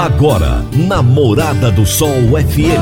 Agora, 0.00 0.64
na 0.72 1.02
Morada 1.02 1.70
do 1.70 1.84
Sol 1.84 2.08
FM. 2.32 2.80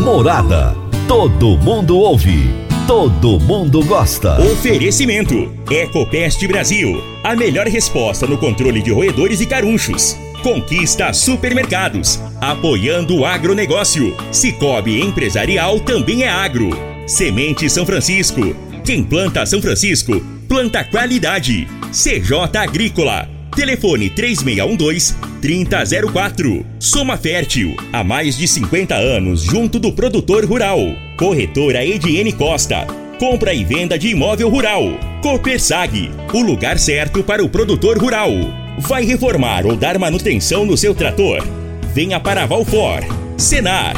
Morada. 0.00 0.74
Todo 1.06 1.56
mundo 1.56 1.96
ouve. 1.96 2.50
Todo 2.84 3.38
mundo 3.38 3.84
gosta. 3.84 4.42
Oferecimento: 4.42 5.52
Ecopest 5.70 6.44
Brasil. 6.48 7.00
A 7.22 7.36
melhor 7.36 7.68
resposta 7.68 8.26
no 8.26 8.36
controle 8.36 8.82
de 8.82 8.90
roedores 8.90 9.40
e 9.40 9.46
carunchos. 9.46 10.16
Conquista 10.42 11.12
Supermercados. 11.12 12.20
Apoiando 12.40 13.18
o 13.18 13.24
agronegócio. 13.24 14.16
Cicobi 14.32 15.00
Empresarial 15.00 15.78
também 15.78 16.24
é 16.24 16.28
agro. 16.28 16.70
Semente 17.06 17.70
São 17.70 17.86
Francisco. 17.86 18.40
Quem 18.84 19.04
planta 19.04 19.46
São 19.46 19.62
Francisco, 19.62 20.20
planta 20.48 20.82
qualidade. 20.82 21.68
CJ 21.92 22.58
Agrícola. 22.58 23.41
Telefone 23.54 24.08
3612-3004. 24.10 26.64
Soma 26.78 27.18
Fértil, 27.18 27.76
há 27.92 28.02
mais 28.02 28.36
de 28.36 28.48
50 28.48 28.94
anos 28.94 29.42
junto 29.42 29.78
do 29.78 29.92
produtor 29.92 30.44
rural. 30.44 30.78
Corretora 31.16 31.84
Ediene 31.84 32.32
Costa. 32.32 32.86
Compra 33.18 33.52
e 33.52 33.62
venda 33.62 33.98
de 33.98 34.08
imóvel 34.08 34.48
rural. 34.48 34.84
Copersag, 35.22 36.10
o 36.32 36.40
lugar 36.40 36.78
certo 36.78 37.22
para 37.22 37.44
o 37.44 37.48
produtor 37.48 37.98
rural. 37.98 38.30
Vai 38.78 39.04
reformar 39.04 39.66
ou 39.66 39.76
dar 39.76 39.98
manutenção 39.98 40.64
no 40.64 40.76
seu 40.76 40.94
trator? 40.94 41.46
Venha 41.94 42.18
para 42.18 42.46
Valfor. 42.46 43.00
Senar. 43.36 43.94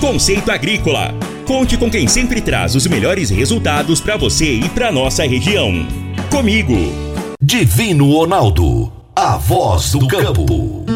Conceito 0.00 0.52
Agrícola. 0.52 1.14
Conte 1.46 1.78
com 1.78 1.90
quem 1.90 2.06
sempre 2.06 2.42
traz 2.42 2.74
os 2.74 2.86
melhores 2.86 3.30
resultados 3.30 4.02
para 4.02 4.18
você 4.18 4.52
e 4.52 4.68
para 4.68 4.92
nossa 4.92 5.26
região. 5.26 5.72
Comigo. 6.30 6.76
Divino 7.40 8.12
Ronaldo, 8.12 8.92
a 9.20 9.36
voz 9.36 9.90
do 9.90 10.06
campo. 10.06 10.86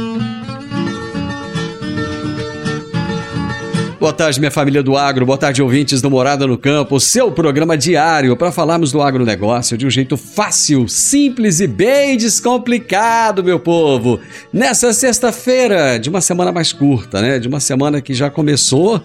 Boa 3.99 4.13
tarde, 4.13 4.39
minha 4.39 4.49
família 4.49 4.81
do 4.81 4.97
agro. 4.97 5.27
Boa 5.27 5.37
tarde, 5.37 5.61
ouvintes 5.61 6.01
do 6.01 6.09
Morada 6.09 6.47
no 6.47 6.57
Campo. 6.57 7.01
Seu 7.01 7.33
programa 7.33 7.77
diário 7.77 8.37
para 8.37 8.53
falarmos 8.53 8.93
do 8.93 9.03
agronegócio 9.03 9.77
de 9.77 9.89
um 9.89 9.91
jeito 9.91 10.17
fácil, 10.17 10.87
simples 10.87 11.59
e 11.59 11.67
bem 11.67 12.17
descomplicado, 12.17 13.43
meu 13.43 13.59
povo. 13.59 14.21
Nessa 14.53 14.93
sexta-feira, 14.93 15.99
de 15.99 16.09
uma 16.09 16.21
semana 16.21 16.53
mais 16.53 16.73
curta, 16.73 17.21
né? 17.21 17.41
De 17.41 17.49
uma 17.49 17.59
semana 17.59 18.01
que 18.01 18.15
já 18.15 18.31
começou. 18.31 19.03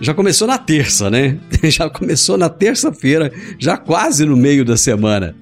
Já 0.00 0.14
começou 0.14 0.46
na 0.46 0.58
terça, 0.58 1.10
né? 1.10 1.38
Já 1.64 1.90
começou 1.90 2.38
na 2.38 2.48
terça-feira, 2.48 3.32
já 3.58 3.76
quase 3.76 4.24
no 4.24 4.34
meio 4.36 4.64
da 4.64 4.76
semana. 4.76 5.34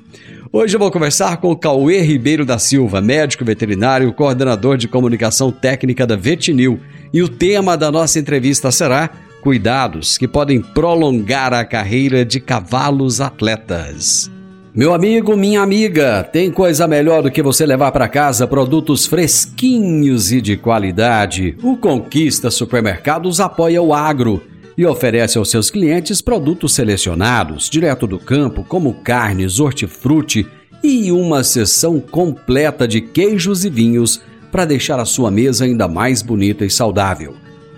Hoje 0.51 0.75
eu 0.75 0.81
vou 0.81 0.91
conversar 0.91 1.37
com 1.37 1.51
o 1.51 1.57
Cauê 1.57 2.01
Ribeiro 2.01 2.43
da 2.43 2.59
Silva, 2.59 3.03
médico 3.03 3.45
veterinário, 3.45 4.11
coordenador 4.15 4.79
de 4.79 4.89
comunicação 4.89 5.53
técnica 5.53 6.07
da 6.07 6.17
Vetinil. 6.17 6.81
E 7.13 7.23
o 7.23 7.29
tema 7.29 7.77
da 7.77 7.93
nossa 7.93 8.19
entrevista 8.19 8.71
será 8.71 9.11
Cuidados 9.43 10.17
que 10.17 10.27
podem 10.27 10.61
prolongar 10.61 11.53
a 11.53 11.67
carreira 11.67 12.25
de 12.25 12.41
cavalos 12.41 13.21
atletas. 13.21 14.31
Meu 14.75 14.95
amigo, 14.95 15.37
minha 15.37 15.61
amiga, 15.61 16.25
tem 16.25 16.51
coisa 16.51 16.89
melhor 16.89 17.23
do 17.23 17.31
que 17.31 17.43
você 17.43 17.67
levar 17.67 17.93
para 17.93 18.09
casa 18.09 18.47
produtos 18.47 19.05
fresquinhos 19.05 20.33
e 20.33 20.41
de 20.41 20.57
qualidade. 20.57 21.59
O 21.63 21.77
Conquista 21.77 22.51
Supermercados 22.51 23.39
apoia 23.39 23.83
o 23.83 23.93
agro 23.93 24.43
e 24.79 24.87
oferece 24.87 25.37
aos 25.37 25.51
seus 25.51 25.71
clientes 25.71 26.21
produtos 26.21 26.73
selecionados, 26.73 27.69
direto 27.69 28.07
do 28.07 28.17
campo, 28.17 28.63
como 28.63 28.95
carnes, 28.95 29.59
hortifruti 29.59 30.47
e 30.85 31.11
uma 31.11 31.43
seção 31.43 31.99
completa 31.99 32.87
de 32.87 33.01
queijos 33.01 33.65
e 33.65 33.71
vinhos 33.71 34.23
para 34.53 34.65
deixar 34.65 35.01
a 35.01 35.05
sua 35.05 35.33
mesa 35.33 35.65
ainda 35.65 35.89
mais 35.89 36.23
bonita 36.23 36.65
e 36.65 36.71
saudável. 36.71 37.35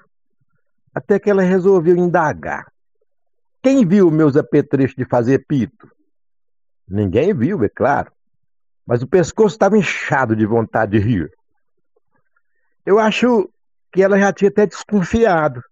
até 0.95 1.19
que 1.19 1.31
ela 1.31 1.43
resolveu 1.43 1.97
indagar. 1.97 2.71
Quem 3.63 3.87
viu 3.87 4.11
meus 4.11 4.37
apetrechos 4.37 4.97
de 4.97 5.05
fazer 5.05 5.45
pito? 5.47 5.91
Ninguém 6.91 7.33
viu, 7.33 7.63
é 7.63 7.69
claro, 7.69 8.11
mas 8.85 9.01
o 9.01 9.07
pescoço 9.07 9.55
estava 9.55 9.79
inchado 9.79 10.35
de 10.35 10.45
vontade 10.45 10.93
de 10.93 10.99
rir. 10.99 11.33
Eu 12.85 12.99
acho 12.99 13.49
que 13.93 14.03
ela 14.03 14.19
já 14.19 14.33
tinha 14.33 14.49
até 14.49 14.67
desconfiado. 14.67 15.63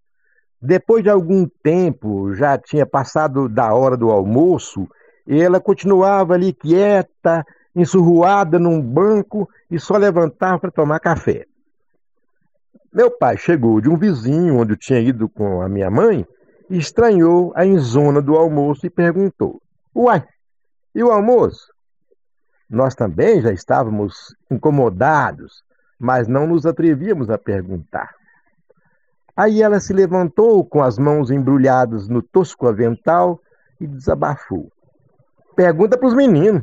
Depois 0.62 1.02
de 1.02 1.10
algum 1.10 1.46
tempo, 1.62 2.32
já 2.34 2.56
tinha 2.56 2.86
passado 2.86 3.48
da 3.48 3.74
hora 3.74 3.96
do 3.96 4.10
almoço, 4.10 4.88
e 5.26 5.40
ela 5.40 5.60
continuava 5.60 6.34
ali 6.34 6.52
quieta, 6.52 7.44
ensurruada 7.74 8.58
num 8.58 8.80
banco 8.80 9.48
e 9.68 9.78
só 9.78 9.96
levantava 9.96 10.58
para 10.60 10.70
tomar 10.70 11.00
café. 11.00 11.46
Meu 12.92 13.10
pai 13.10 13.36
chegou 13.36 13.80
de 13.80 13.88
um 13.88 13.96
vizinho 13.96 14.56
onde 14.56 14.72
eu 14.72 14.76
tinha 14.76 15.00
ido 15.00 15.28
com 15.28 15.60
a 15.62 15.68
minha 15.68 15.90
mãe 15.90 16.26
e 16.70 16.78
estranhou 16.78 17.52
a 17.54 17.66
enzona 17.66 18.22
do 18.22 18.36
almoço 18.36 18.86
e 18.86 18.90
perguntou: 18.90 19.60
Uai, 19.94 20.24
e 20.94 21.02
o 21.02 21.10
almoço? 21.10 21.72
Nós 22.68 22.94
também 22.94 23.40
já 23.40 23.52
estávamos 23.52 24.34
incomodados, 24.50 25.62
mas 25.98 26.28
não 26.28 26.46
nos 26.46 26.66
atrevíamos 26.66 27.30
a 27.30 27.38
perguntar. 27.38 28.14
Aí 29.36 29.62
ela 29.62 29.80
se 29.80 29.92
levantou 29.92 30.64
com 30.64 30.82
as 30.82 30.98
mãos 30.98 31.30
embrulhadas 31.30 32.08
no 32.08 32.20
tosco 32.20 32.66
avental 32.66 33.40
e 33.80 33.86
desabafou. 33.86 34.70
Pergunta 35.54 35.96
para 35.96 36.08
os 36.08 36.14
meninos. 36.14 36.62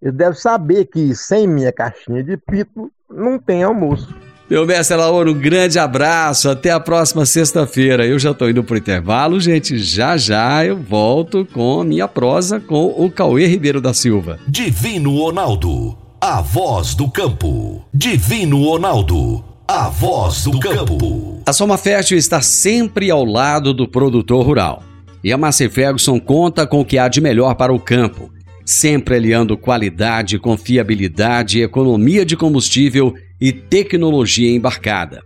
Eles 0.00 0.14
devem 0.14 0.38
saber 0.38 0.84
que 0.84 1.14
sem 1.14 1.46
minha 1.46 1.72
caixinha 1.72 2.22
de 2.22 2.36
pito 2.36 2.92
não 3.08 3.38
tem 3.38 3.62
almoço. 3.62 4.14
Meu 4.48 4.66
mestre 4.66 4.94
Lauro, 4.94 5.32
um 5.32 5.38
grande 5.38 5.78
abraço. 5.78 6.50
Até 6.50 6.70
a 6.70 6.78
próxima 6.78 7.24
sexta-feira. 7.24 8.06
Eu 8.06 8.18
já 8.18 8.30
estou 8.30 8.50
indo 8.50 8.62
para 8.62 8.74
o 8.74 8.78
intervalo, 8.78 9.40
gente. 9.40 9.78
Já 9.78 10.18
já 10.18 10.64
eu 10.64 10.76
volto 10.76 11.46
com 11.50 11.80
a 11.80 11.84
minha 11.84 12.06
prosa 12.06 12.60
com 12.60 12.86
o 12.86 13.10
Cauê 13.10 13.46
Ribeiro 13.46 13.80
da 13.80 13.94
Silva. 13.94 14.38
Divino 14.46 15.16
Ronaldo, 15.16 15.96
a 16.20 16.42
voz 16.42 16.94
do 16.94 17.10
campo. 17.10 17.86
Divino 17.92 18.62
Ronaldo, 18.62 19.42
a 19.66 19.88
voz 19.88 20.44
do 20.44 20.60
campo. 20.60 21.40
A 21.46 21.52
Soma 21.54 21.78
Fértil 21.78 22.18
está 22.18 22.42
sempre 22.42 23.10
ao 23.10 23.24
lado 23.24 23.72
do 23.72 23.88
produtor 23.88 24.44
rural. 24.44 24.82
E 25.22 25.32
a 25.32 25.38
Massey 25.38 25.70
Ferguson 25.70 26.20
conta 26.20 26.66
com 26.66 26.82
o 26.82 26.84
que 26.84 26.98
há 26.98 27.08
de 27.08 27.18
melhor 27.18 27.54
para 27.54 27.72
o 27.72 27.80
campo, 27.80 28.30
sempre 28.62 29.14
aliando 29.16 29.56
qualidade, 29.56 30.38
confiabilidade, 30.38 31.62
economia 31.62 32.26
de 32.26 32.36
combustível 32.36 33.14
e 33.44 33.52
tecnologia 33.52 34.50
embarcada. 34.50 35.22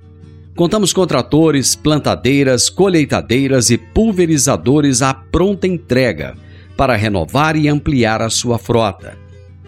Contamos 0.56 0.92
com 0.92 1.06
tratores, 1.06 1.76
plantadeiras, 1.76 2.68
colheitadeiras 2.68 3.70
e 3.70 3.78
pulverizadores 3.78 5.02
à 5.02 5.14
pronta 5.14 5.68
entrega 5.68 6.34
para 6.76 6.96
renovar 6.96 7.54
e 7.54 7.68
ampliar 7.68 8.20
a 8.20 8.28
sua 8.28 8.58
frota. 8.58 9.16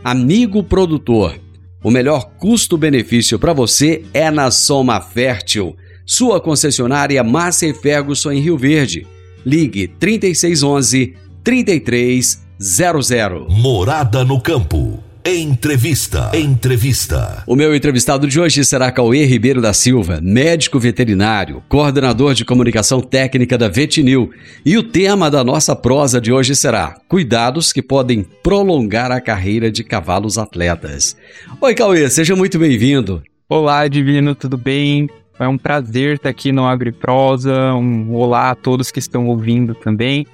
Amigo 0.03 0.65
produtor, 0.65 1.39
o 1.81 1.93
melhor 1.93 2.29
custo-benefício 2.41 3.39
para 3.39 3.53
você 3.53 4.03
é 4.13 4.33
na 4.33 4.51
Soma 4.51 5.01
Fértil, 5.01 5.77
sua 6.05 6.41
concessionária 6.41 7.23
Massa 7.23 7.73
Ferguson 7.73 8.33
em 8.33 8.41
Rio 8.41 8.59
Verde. 8.59 9.07
Ligue 9.47 9.87
3611 9.87 11.15
3300. 11.45 13.47
Morada 13.49 14.25
no 14.25 14.41
campo. 14.41 15.10
Entrevista. 15.25 16.31
Entrevista. 16.35 17.45
O 17.47 17.55
meu 17.55 17.75
entrevistado 17.75 18.27
de 18.27 18.41
hoje 18.41 18.65
será 18.65 18.91
Cauê 18.91 19.27
Ribeiro 19.27 19.61
da 19.61 19.75
Silva, 19.75 20.19
médico 20.23 20.81
veterinário, 20.81 21.63
coordenador 21.69 22.33
de 22.33 22.43
comunicação 22.43 23.03
técnica 23.03 23.59
da 23.59 23.69
Vetinil. 23.69 24.31
E 24.65 24.79
o 24.79 24.83
tema 24.83 25.31
da 25.31 25.45
nossa 25.45 25.77
prosa 25.77 26.23
de 26.23 26.33
hoje 26.33 26.57
será 26.57 26.97
Cuidados 27.07 27.71
que 27.71 27.83
podem 27.83 28.25
prolongar 28.43 29.13
a 29.13 29.21
carreira 29.21 29.71
de 29.71 29.85
cavalos 29.85 30.39
atletas. 30.39 31.15
Oi, 31.61 31.75
Cauê, 31.75 32.09
seja 32.09 32.35
muito 32.35 32.59
bem-vindo. 32.59 33.23
Olá, 33.47 33.87
Divino, 33.89 34.35
tudo 34.35 34.57
bem? 34.57 35.07
É 35.39 35.47
um 35.47 35.59
prazer 35.59 36.15
estar 36.15 36.31
aqui 36.31 36.51
no 36.51 36.65
AgriProsa. 36.65 37.75
Um 37.75 38.15
olá 38.15 38.53
a 38.53 38.55
todos 38.55 38.91
que 38.91 38.99
estão 38.99 39.27
ouvindo 39.27 39.75
também. 39.75 40.27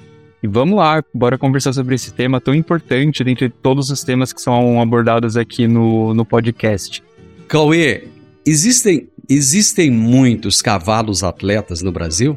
E 0.42 0.46
vamos 0.46 0.76
lá, 0.76 1.02
bora 1.14 1.38
conversar 1.38 1.72
sobre 1.72 1.94
esse 1.94 2.12
tema 2.12 2.40
tão 2.40 2.54
importante 2.54 3.24
dentre 3.24 3.48
todos 3.48 3.90
os 3.90 4.02
temas 4.04 4.32
que 4.32 4.40
são 4.40 4.80
abordados 4.80 5.36
aqui 5.36 5.66
no, 5.66 6.12
no 6.12 6.24
podcast. 6.24 7.02
Cauê, 7.48 8.04
existem, 8.44 9.08
existem 9.28 9.90
muitos 9.90 10.60
cavalos 10.60 11.22
atletas 11.22 11.80
no 11.80 11.90
Brasil? 11.90 12.36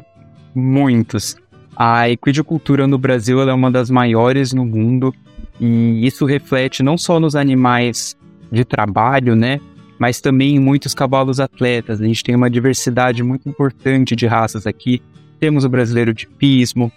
Muitos. 0.54 1.36
A 1.76 2.08
equidicultura 2.08 2.86
no 2.86 2.98
Brasil 2.98 3.40
é 3.40 3.54
uma 3.54 3.70
das 3.70 3.90
maiores 3.90 4.52
no 4.52 4.64
mundo 4.64 5.14
e 5.60 6.06
isso 6.06 6.24
reflete 6.24 6.82
não 6.82 6.96
só 6.96 7.20
nos 7.20 7.36
animais 7.36 8.16
de 8.50 8.64
trabalho, 8.64 9.36
né, 9.36 9.60
mas 9.98 10.20
também 10.20 10.56
em 10.56 10.58
muitos 10.58 10.94
cavalos 10.94 11.38
atletas. 11.38 12.00
A 12.00 12.04
gente 12.04 12.24
tem 12.24 12.34
uma 12.34 12.50
diversidade 12.50 13.22
muito 13.22 13.48
importante 13.48 14.16
de 14.16 14.26
raças 14.26 14.66
aqui. 14.66 15.02
Temos 15.38 15.64
o 15.64 15.68
brasileiro 15.68 16.14
de 16.14 16.26
pismo, 16.26 16.90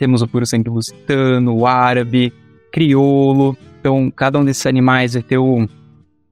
temos 0.00 0.22
o 0.22 0.26
puro 0.26 0.46
sangue 0.46 0.70
lusitano, 0.70 1.54
o 1.54 1.66
árabe, 1.66 2.32
crioulo. 2.72 3.54
Então, 3.78 4.10
cada 4.10 4.38
um 4.38 4.44
desses 4.44 4.64
animais 4.64 5.12
vai 5.12 5.22
ter 5.22 5.38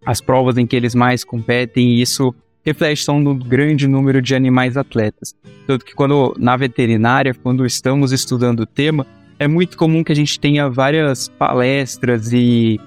as 0.07 0.23
provas 0.23 0.57
em 0.57 0.67
que 0.67 0.75
eles 0.75 0.95
mais 0.95 1.23
competem 1.23 1.91
e 1.91 2.01
isso 2.01 2.35
reflete 2.65 3.11
um 3.11 3.39
grande 3.39 3.87
número 3.87 4.23
de 4.23 4.35
animais 4.35 4.79
atletas. 4.79 5.35
Tanto 5.67 5.85
que 5.85 5.95
quando 5.95 6.35
na 6.39 6.57
veterinária, 6.57 7.35
quando 7.35 7.67
estamos 7.67 8.11
estudando 8.11 8.61
o 8.61 8.67
tema, 8.67 9.07
é 9.39 9.47
muito 9.47 9.77
comum 9.77 10.03
que 10.03 10.13
a 10.13 10.17
gente 10.17 10.41
tenha 10.41 10.71
várias 10.71 11.29
palestras 11.29 12.33
e 12.33 12.81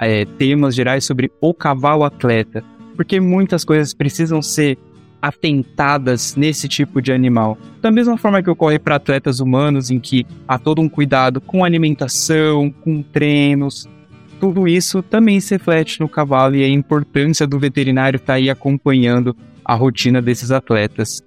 é, 0.00 0.24
temas 0.24 0.74
gerais 0.74 1.04
sobre 1.04 1.30
o 1.40 1.54
cavalo 1.54 2.02
atleta, 2.02 2.64
porque 2.96 3.20
muitas 3.20 3.64
coisas 3.64 3.94
precisam 3.94 4.42
ser 4.42 4.76
atentadas 5.24 6.36
nesse 6.36 6.68
tipo 6.68 7.00
de 7.00 7.10
animal. 7.10 7.56
Da 7.80 7.90
mesma 7.90 8.18
forma 8.18 8.42
que 8.42 8.50
ocorre 8.50 8.78
para 8.78 8.96
atletas 8.96 9.40
humanos, 9.40 9.90
em 9.90 9.98
que 9.98 10.26
há 10.46 10.58
todo 10.58 10.82
um 10.82 10.88
cuidado 10.88 11.40
com 11.40 11.64
alimentação, 11.64 12.70
com 12.70 13.02
treinos, 13.02 13.88
tudo 14.38 14.68
isso 14.68 15.02
também 15.02 15.40
se 15.40 15.54
reflete 15.54 15.98
no 15.98 16.10
cavalo 16.10 16.56
e 16.56 16.62
a 16.62 16.68
importância 16.68 17.46
do 17.46 17.58
veterinário 17.58 18.18
estar 18.18 18.34
tá 18.34 18.34
aí 18.34 18.50
acompanhando 18.50 19.34
a 19.64 19.74
rotina 19.74 20.20
desses 20.20 20.50
atletas. 20.50 21.22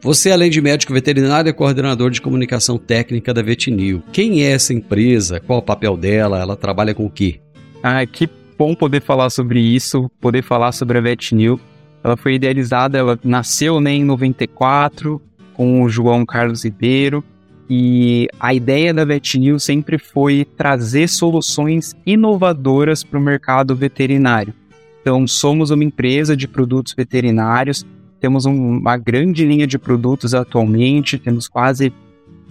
Você, 0.00 0.30
além 0.30 0.48
de 0.48 0.60
médico 0.60 0.92
veterinário, 0.92 1.50
é 1.50 1.52
coordenador 1.52 2.12
de 2.12 2.22
comunicação 2.22 2.78
técnica 2.78 3.34
da 3.34 3.42
Vetinil. 3.42 4.04
Quem 4.12 4.44
é 4.44 4.52
essa 4.52 4.72
empresa? 4.72 5.40
Qual 5.40 5.58
o 5.58 5.62
papel 5.62 5.96
dela? 5.96 6.40
Ela 6.40 6.54
trabalha 6.54 6.94
com 6.94 7.06
o 7.06 7.10
quê? 7.10 7.40
Ah, 7.82 8.06
que 8.06 8.28
bom 8.56 8.72
poder 8.72 9.02
falar 9.02 9.30
sobre 9.30 9.58
isso, 9.58 10.08
poder 10.20 10.42
falar 10.42 10.70
sobre 10.70 10.98
a 10.98 11.00
Vetinil. 11.00 11.58
Ela 12.02 12.16
foi 12.16 12.34
idealizada, 12.34 12.98
ela 12.98 13.18
nasceu 13.24 13.80
né, 13.80 13.92
em 13.92 14.04
94 14.04 15.20
com 15.54 15.82
o 15.82 15.88
João 15.88 16.24
Carlos 16.24 16.64
Ribeiro 16.64 17.24
e 17.68 18.28
a 18.38 18.54
ideia 18.54 18.94
da 18.94 19.04
VetNews 19.04 19.64
sempre 19.64 19.98
foi 19.98 20.46
trazer 20.56 21.08
soluções 21.08 21.94
inovadoras 22.06 23.02
para 23.02 23.18
o 23.18 23.22
mercado 23.22 23.74
veterinário. 23.74 24.54
Então, 25.00 25.26
somos 25.26 25.70
uma 25.70 25.84
empresa 25.84 26.36
de 26.36 26.46
produtos 26.46 26.94
veterinários, 26.94 27.84
temos 28.20 28.46
um, 28.46 28.78
uma 28.78 28.96
grande 28.96 29.44
linha 29.44 29.66
de 29.66 29.78
produtos 29.78 30.34
atualmente, 30.34 31.18
temos 31.18 31.48
quase, 31.48 31.92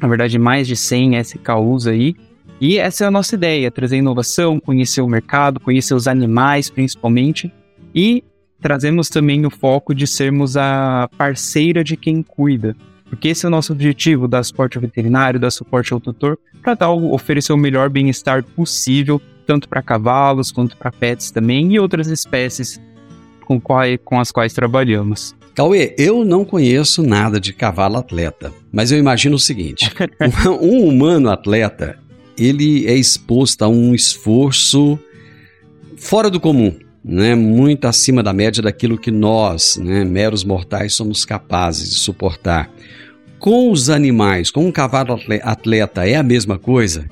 na 0.02 0.08
verdade, 0.08 0.38
mais 0.38 0.68
de 0.68 0.76
100 0.76 1.18
SKUs 1.20 1.88
aí. 1.88 2.16
E 2.60 2.78
essa 2.78 3.04
é 3.04 3.08
a 3.08 3.12
nossa 3.12 3.36
ideia, 3.36 3.72
trazer 3.72 3.98
inovação, 3.98 4.60
conhecer 4.60 5.02
o 5.02 5.08
mercado, 5.08 5.60
conhecer 5.60 5.94
os 5.94 6.08
animais 6.08 6.70
principalmente, 6.70 7.52
e 7.94 8.24
trazemos 8.66 9.10
também 9.10 9.46
o 9.46 9.52
foco 9.52 9.94
de 9.94 10.08
sermos 10.08 10.58
a 10.58 11.08
parceira 11.16 11.84
de 11.84 11.96
quem 11.96 12.24
cuida. 12.24 12.76
Porque 13.08 13.28
esse 13.28 13.46
é 13.46 13.48
o 13.48 13.52
nosso 13.52 13.72
objetivo, 13.72 14.28
dar 14.28 14.42
suporte 14.42 14.76
ao 14.76 14.82
veterinário, 14.82 15.40
dar 15.40 15.52
suporte 15.52 15.94
ao 15.94 16.00
tutor, 16.00 16.36
para 16.64 16.90
oferecer 16.90 17.54
o 17.54 17.58
melhor 17.58 17.92
bem-estar 17.92 18.44
possível, 18.44 19.22
tanto 19.46 19.70
para 19.70 19.84
cavalos 19.84 20.52
quanto 20.52 20.76
para 20.78 20.92
pets 20.92 21.30
também 21.30 21.74
e 21.74 21.80
outras 21.80 22.08
espécies 22.08 22.82
com, 23.46 23.62
qual, 23.62 23.84
com 24.04 24.20
as 24.20 24.32
quais 24.32 24.52
trabalhamos. 24.52 25.36
Cauê, 25.54 25.94
eu 25.96 26.26
não 26.26 26.44
conheço 26.44 27.04
nada 27.04 27.40
de 27.40 27.54
cavalo 27.54 27.98
atleta, 27.98 28.52
mas 28.72 28.92
eu 28.92 28.98
imagino 28.98 29.36
o 29.36 29.40
seguinte: 29.40 29.92
um 30.60 30.88
humano 30.88 31.30
atleta, 31.30 32.00
ele 32.36 32.88
é 32.88 32.96
exposto 32.96 33.62
a 33.62 33.68
um 33.68 33.94
esforço 33.94 34.98
fora 35.96 36.32
do 36.32 36.40
comum 36.40 36.76
né, 37.08 37.36
muito 37.36 37.86
acima 37.86 38.24
da 38.24 38.34
média 38.34 38.64
daquilo 38.64 38.98
que 38.98 39.12
nós, 39.12 39.78
né, 39.78 40.04
meros 40.04 40.44
mortais, 40.44 40.96
somos 40.96 41.24
capazes 41.24 41.90
de 41.90 41.96
suportar. 41.98 42.72
Com 43.38 43.72
os 43.72 43.92
animais, 43.92 44.50
com 44.50 44.66
um 44.66 44.72
cavalo 44.72 45.20
atleta, 45.44 46.08
é 46.08 46.16
a 46.16 46.24
mesma 46.24 46.58
coisa? 46.58 47.08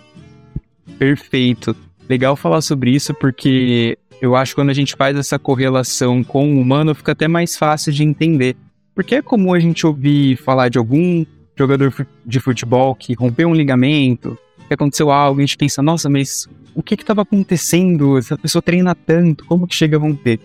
Perfeito. 0.98 1.76
Legal 2.10 2.36
falar 2.36 2.62
sobre 2.62 2.90
isso 2.90 3.14
porque 3.14 3.96
eu 4.20 4.36
acho 4.36 4.54
que 4.54 4.56
quando 4.56 4.72
a 4.72 4.74
gente 4.74 4.96
faz 4.96 5.16
essa 5.16 5.38
correlação 5.38 6.24
com 6.24 6.56
o 6.56 6.60
humano 6.60 6.96
fica 6.96 7.12
até 7.12 7.28
mais 7.28 7.56
fácil 7.56 7.94
de 7.94 8.04
entender. 8.04 8.56
Porque 8.96 9.16
é 9.16 9.22
comum 9.22 9.54
a 9.54 9.60
gente 9.60 9.86
ouvir 9.86 10.38
falar 10.38 10.70
de 10.70 10.80
algum 10.80 11.24
jogador 11.56 11.94
de 12.26 12.40
futebol 12.40 12.96
que 12.96 13.14
rompeu 13.14 13.48
um 13.48 13.54
ligamento, 13.54 14.38
que 14.75 14.84
aconteceu 14.84 15.12
algo, 15.12 15.39
a 15.39 15.44
gente 15.44 15.58
pensa, 15.58 15.82
nossa, 15.82 16.10
mas 16.10 16.48
o 16.75 16.82
que 16.82 16.96
estava 16.96 17.22
acontecendo? 17.22 18.18
Essa 18.18 18.38
pessoa 18.38 18.62
treina 18.62 18.96
tanto, 18.96 19.46
como 19.46 19.68
que 19.68 19.75
chega 19.75 19.98
a 19.98 20.00
romper? 20.00 20.39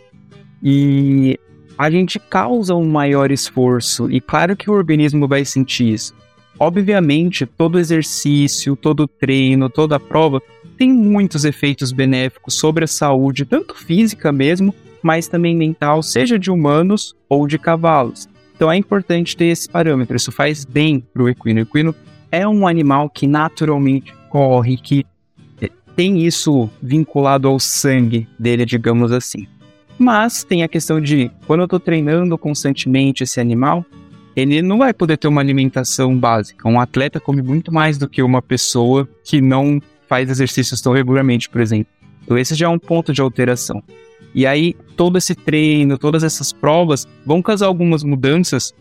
E 0.63 1.39
a 1.77 1.91
gente 1.91 2.19
causa 2.19 2.75
um 2.75 2.89
maior 2.89 3.31
esforço, 3.31 4.11
e 4.11 4.21
claro 4.21 4.57
que 4.57 4.69
o 4.69 4.75
organismo 4.75 5.29
vai 5.29 5.45
sentir 5.45 5.95
isso. 5.95 6.15
Obviamente, 6.59 7.47
todo 7.47 7.79
exercício, 7.79 8.75
todo 8.75 9.07
treino, 9.07 9.71
toda 9.71 10.01
prova 10.01 10.43
tem 10.77 10.93
muitos 10.93 11.45
efeitos 11.45 11.93
benéficos 11.93 12.55
sobre 12.55 12.85
a 12.85 12.89
saúde, 12.89 13.45
tanto 13.45 13.75
física 13.75 14.33
mesmo, 14.33 14.75
mas 15.03 15.29
também 15.29 15.57
mental, 15.57 16.03
seja 16.03 16.39
de 16.39 16.51
humanos 16.51 17.15
ou 17.29 17.47
de 17.47 17.59
cavalos. 17.59 18.29
Então 18.57 18.71
é 18.71 18.77
importante 18.77 19.37
ter 19.37 19.47
esse 19.47 19.69
parâmetro, 19.69 20.17
isso 20.17 20.33
faz 20.33 20.65
bem 20.65 21.01
para 21.01 21.23
o 21.23 21.29
equino. 21.29 21.61
O 21.61 21.63
equino 21.63 21.95
é 22.31 22.47
um 22.47 22.67
animal 22.67 23.09
que 23.09 23.27
naturalmente 23.27 24.13
corre, 24.29 24.77
que 24.77 25.05
tem 25.99 26.25
isso 26.25 26.71
vinculado 26.81 27.49
ao 27.49 27.59
sangue 27.59 28.29
dele, 28.39 28.65
digamos 28.65 29.11
assim. 29.11 29.49
Mas 29.99 30.45
tem 30.45 30.63
a 30.63 30.69
questão 30.69 31.01
de 31.01 31.29
quando 31.45 31.61
eu 31.61 31.65
estou 31.65 31.81
treinando 31.81 32.39
constantemente 32.39 33.25
esse 33.25 33.41
animal, 33.41 33.85
ele 34.37 34.63
não 34.63 34.79
vai 34.79 34.95
poder 34.95 35.17
ter 35.17 35.27
uma 35.27 35.41
alimentação 35.41 36.17
básica. 36.17 36.69
Um 36.69 36.79
atleta 36.79 37.19
come 37.19 37.43
muito 37.43 37.75
mais 37.75 37.99
do 37.99 38.09
que 38.09 38.23
uma 38.23 38.41
pessoa 38.41 39.09
que 39.25 39.41
não 39.41 39.83
faz 40.09 40.31
exercícios 40.31 40.81
tão 40.81 40.93
regularmente, 40.93 41.49
por 41.51 41.61
exemplo. 41.61 41.93
Então 42.23 42.39
esse 42.39 42.55
já 42.55 42.67
é 42.67 42.69
um 42.69 42.79
ponto 42.79 43.13
de 43.13 43.21
alteração. 43.21 43.83
E 44.33 44.47
aí 44.47 44.77
todo 44.97 45.19
esse 45.19 45.35
treino, 45.35 45.99
todas 45.99 46.23
essas 46.23 46.53
provas 46.53 47.09
vão 47.27 47.43
causar 47.43 47.67
algumas 47.67 48.05
mudanças, 48.05 48.73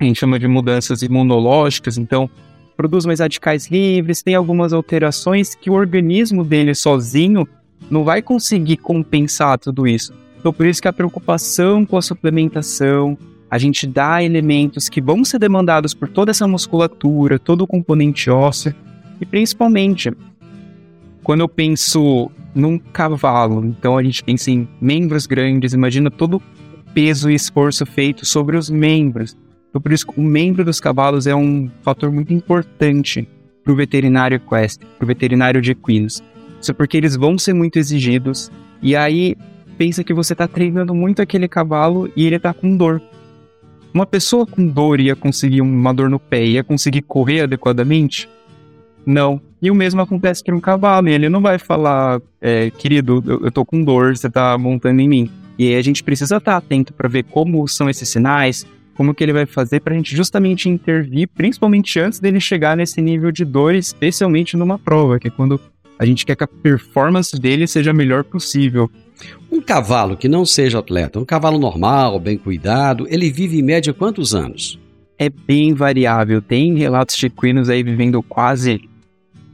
a 0.00 0.04
gente 0.04 0.18
chama 0.18 0.38
de 0.38 0.48
mudanças 0.48 1.02
imunológicas, 1.02 1.98
então 1.98 2.30
produz 2.76 3.06
mais 3.06 3.20
radicais 3.20 3.68
livres, 3.68 4.22
tem 4.22 4.34
algumas 4.34 4.72
alterações 4.72 5.54
que 5.54 5.70
o 5.70 5.74
organismo 5.74 6.44
dele 6.44 6.74
sozinho 6.74 7.46
não 7.90 8.04
vai 8.04 8.22
conseguir 8.22 8.78
compensar 8.78 9.58
tudo 9.58 9.86
isso. 9.86 10.12
Então, 10.38 10.52
por 10.52 10.66
isso 10.66 10.82
que 10.82 10.88
a 10.88 10.92
preocupação 10.92 11.86
com 11.86 11.96
a 11.96 12.02
suplementação, 12.02 13.16
a 13.50 13.58
gente 13.58 13.86
dá 13.86 14.22
elementos 14.22 14.88
que 14.88 15.00
vão 15.00 15.24
ser 15.24 15.38
demandados 15.38 15.94
por 15.94 16.08
toda 16.08 16.30
essa 16.30 16.46
musculatura, 16.46 17.38
todo 17.38 17.62
o 17.62 17.66
componente 17.66 18.28
ósseo, 18.30 18.74
e 19.20 19.24
principalmente 19.24 20.12
quando 21.22 21.40
eu 21.40 21.48
penso 21.48 22.30
num 22.54 22.78
cavalo, 22.78 23.64
então 23.64 23.96
a 23.96 24.02
gente 24.02 24.22
pensa 24.22 24.50
em 24.50 24.68
membros 24.80 25.26
grandes, 25.26 25.72
imagina 25.72 26.10
todo 26.10 26.36
o 26.36 26.42
peso 26.92 27.30
e 27.30 27.34
esforço 27.34 27.86
feito 27.86 28.26
sobre 28.26 28.56
os 28.56 28.68
membros. 28.68 29.36
Então, 29.74 29.82
por 29.82 29.92
isso, 29.92 30.06
o 30.16 30.22
membro 30.22 30.64
dos 30.64 30.78
cavalos 30.78 31.26
é 31.26 31.34
um 31.34 31.68
fator 31.82 32.08
muito 32.12 32.32
importante 32.32 33.28
para 33.64 33.72
o 33.72 33.74
veterinário 33.74 34.36
equestre, 34.36 34.86
para 34.96 35.04
o 35.04 35.08
veterinário 35.08 35.60
de 35.60 35.72
equinos. 35.72 36.22
Isso 36.62 36.70
é 36.70 36.74
porque 36.74 36.96
eles 36.96 37.16
vão 37.16 37.36
ser 37.36 37.54
muito 37.54 37.76
exigidos, 37.76 38.52
e 38.80 38.94
aí 38.94 39.34
pensa 39.76 40.04
que 40.04 40.14
você 40.14 40.32
está 40.32 40.46
treinando 40.46 40.94
muito 40.94 41.20
aquele 41.20 41.48
cavalo 41.48 42.08
e 42.14 42.24
ele 42.24 42.36
está 42.36 42.54
com 42.54 42.76
dor. 42.76 43.02
Uma 43.92 44.06
pessoa 44.06 44.46
com 44.46 44.64
dor 44.64 45.00
ia 45.00 45.16
conseguir 45.16 45.60
uma 45.60 45.92
dor 45.92 46.08
no 46.08 46.20
pé, 46.20 46.44
ia 46.44 46.62
conseguir 46.62 47.02
correr 47.02 47.40
adequadamente? 47.40 48.28
Não. 49.04 49.40
E 49.60 49.72
o 49.72 49.74
mesmo 49.74 50.00
acontece 50.00 50.44
com 50.44 50.52
um 50.52 50.60
cavalo, 50.60 51.08
e 51.08 51.12
ele 51.14 51.28
não 51.28 51.40
vai 51.40 51.58
falar, 51.58 52.22
é, 52.40 52.70
querido, 52.70 53.24
eu, 53.26 53.46
eu 53.46 53.50
tô 53.50 53.64
com 53.64 53.82
dor, 53.82 54.16
você 54.16 54.30
tá 54.30 54.56
montando 54.56 55.00
em 55.00 55.08
mim. 55.08 55.30
E 55.58 55.66
aí 55.66 55.74
a 55.74 55.82
gente 55.82 56.04
precisa 56.04 56.36
estar 56.36 56.56
atento 56.56 56.92
para 56.92 57.08
ver 57.08 57.24
como 57.24 57.66
são 57.66 57.90
esses 57.90 58.08
sinais, 58.08 58.64
como 58.96 59.14
que 59.14 59.22
ele 59.22 59.32
vai 59.32 59.46
fazer 59.46 59.80
para 59.80 59.94
a 59.94 59.96
gente 59.96 60.16
justamente 60.16 60.68
intervir, 60.68 61.28
principalmente 61.28 61.98
antes 61.98 62.20
dele 62.20 62.40
chegar 62.40 62.76
nesse 62.76 63.00
nível 63.00 63.30
de 63.30 63.44
dor, 63.44 63.74
especialmente 63.74 64.56
numa 64.56 64.78
prova, 64.78 65.18
que 65.18 65.28
é 65.28 65.30
quando 65.30 65.60
a 65.98 66.04
gente 66.04 66.26
quer 66.26 66.36
que 66.36 66.44
a 66.44 66.48
performance 66.48 67.38
dele 67.38 67.66
seja 67.66 67.90
a 67.90 67.94
melhor 67.94 68.24
possível. 68.24 68.90
Um 69.50 69.60
cavalo 69.60 70.16
que 70.16 70.28
não 70.28 70.44
seja 70.44 70.78
atleta, 70.78 71.18
um 71.18 71.24
cavalo 71.24 71.58
normal, 71.58 72.18
bem 72.18 72.36
cuidado, 72.36 73.06
ele 73.08 73.30
vive 73.30 73.58
em 73.58 73.62
média 73.62 73.92
quantos 73.92 74.34
anos? 74.34 74.78
É 75.16 75.28
bem 75.28 75.72
variável. 75.72 76.42
Tem 76.42 76.74
relatos 76.76 77.16
de 77.16 77.26
equinos 77.26 77.68
aí 77.68 77.82
vivendo 77.82 78.20
quase 78.22 78.80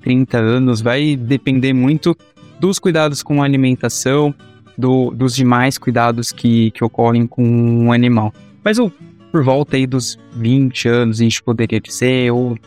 30 0.00 0.38
anos. 0.38 0.80
Vai 0.80 1.16
depender 1.16 1.74
muito 1.74 2.16
dos 2.58 2.78
cuidados 2.78 3.22
com 3.22 3.42
a 3.42 3.44
alimentação, 3.44 4.34
do, 4.76 5.10
dos 5.10 5.34
demais 5.34 5.76
cuidados 5.76 6.32
que, 6.32 6.70
que 6.70 6.82
ocorrem 6.82 7.26
com 7.26 7.44
um 7.44 7.92
animal. 7.92 8.32
Mas 8.64 8.78
o, 8.78 8.90
por 9.30 9.44
volta 9.44 9.76
aí 9.76 9.86
dos 9.86 10.18
20 10.32 10.88
anos 10.88 11.20
a 11.20 11.24
gente 11.24 11.42
poderia 11.42 11.80
dizer, 11.80 12.32
ou 12.32 12.58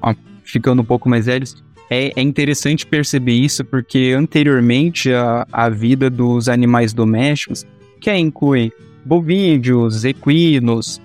ó, 0.00 0.14
ficando 0.44 0.82
um 0.82 0.84
pouco 0.84 1.08
mais 1.08 1.26
velhos, 1.26 1.62
é, 1.90 2.12
é, 2.16 2.22
interessante 2.22 2.86
perceber 2.86 3.34
isso 3.34 3.64
porque 3.64 4.14
anteriormente 4.16 5.12
a, 5.12 5.46
a 5.52 5.68
vida 5.68 6.08
dos 6.08 6.48
animais 6.48 6.92
domésticos, 6.92 7.66
que 8.00 8.14
inclui 8.14 8.72
bovídeos, 9.04 10.04
equinos, 10.04 11.00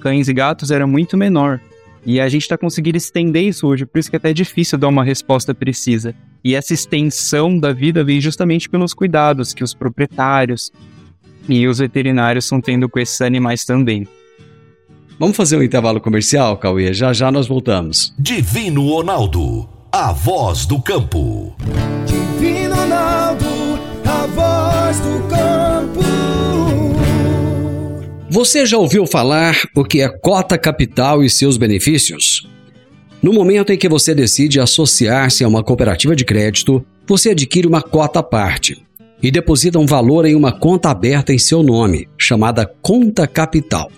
cães 0.00 0.28
e 0.28 0.32
gatos, 0.32 0.70
era 0.70 0.86
muito 0.86 1.16
menor. 1.16 1.60
E 2.04 2.18
a 2.18 2.28
gente 2.28 2.42
está 2.42 2.56
conseguindo 2.56 2.96
estender 2.96 3.44
isso 3.44 3.66
hoje, 3.66 3.84
por 3.84 3.98
isso 3.98 4.08
que 4.08 4.16
é 4.16 4.18
até 4.18 4.32
difícil 4.32 4.78
dar 4.78 4.88
uma 4.88 5.04
resposta 5.04 5.54
precisa. 5.54 6.14
E 6.42 6.54
essa 6.54 6.72
extensão 6.72 7.58
da 7.58 7.72
vida 7.72 8.02
vem 8.02 8.20
justamente 8.20 8.68
pelos 8.68 8.94
cuidados 8.94 9.52
que 9.52 9.62
os 9.62 9.74
proprietários 9.74 10.72
e 11.58 11.68
os 11.68 11.78
veterinários 11.78 12.44
estão 12.44 12.60
tendo 12.60 12.88
com 12.88 12.98
esses 12.98 13.20
animais 13.20 13.64
também. 13.64 14.06
Vamos 15.18 15.36
fazer 15.36 15.56
um 15.56 15.62
intervalo 15.62 16.00
comercial, 16.00 16.56
Cauê? 16.56 16.94
Já 16.94 17.12
já 17.12 17.30
nós 17.30 17.46
voltamos. 17.46 18.14
Divino 18.18 18.88
Ronaldo, 18.88 19.68
a 19.92 20.12
voz 20.12 20.64
do 20.64 20.80
campo. 20.80 21.54
Divino 22.06 22.74
Ronaldo, 22.74 23.44
a 24.06 24.26
voz 24.26 25.00
do 25.00 25.28
campo. 25.28 26.00
Você 28.30 28.64
já 28.64 28.78
ouviu 28.78 29.06
falar 29.06 29.56
o 29.74 29.84
que 29.84 30.00
é 30.00 30.08
cota 30.08 30.56
capital 30.56 31.22
e 31.22 31.28
seus 31.28 31.58
benefícios? 31.58 32.48
No 33.22 33.34
momento 33.34 33.72
em 33.72 33.76
que 33.76 33.88
você 33.88 34.14
decide 34.14 34.58
associar-se 34.58 35.44
a 35.44 35.48
uma 35.48 35.62
cooperativa 35.62 36.16
de 36.16 36.24
crédito, 36.24 36.82
você 37.06 37.30
adquire 37.30 37.66
uma 37.66 37.82
cota 37.82 38.20
à 38.20 38.22
parte 38.22 38.82
e 39.22 39.30
deposita 39.30 39.78
um 39.78 39.86
valor 39.86 40.24
em 40.24 40.34
uma 40.34 40.52
conta 40.52 40.90
aberta 40.90 41.32
em 41.32 41.38
seu 41.38 41.62
nome, 41.62 42.08
chamada 42.16 42.66
conta 42.80 43.26
capital. 43.26 43.90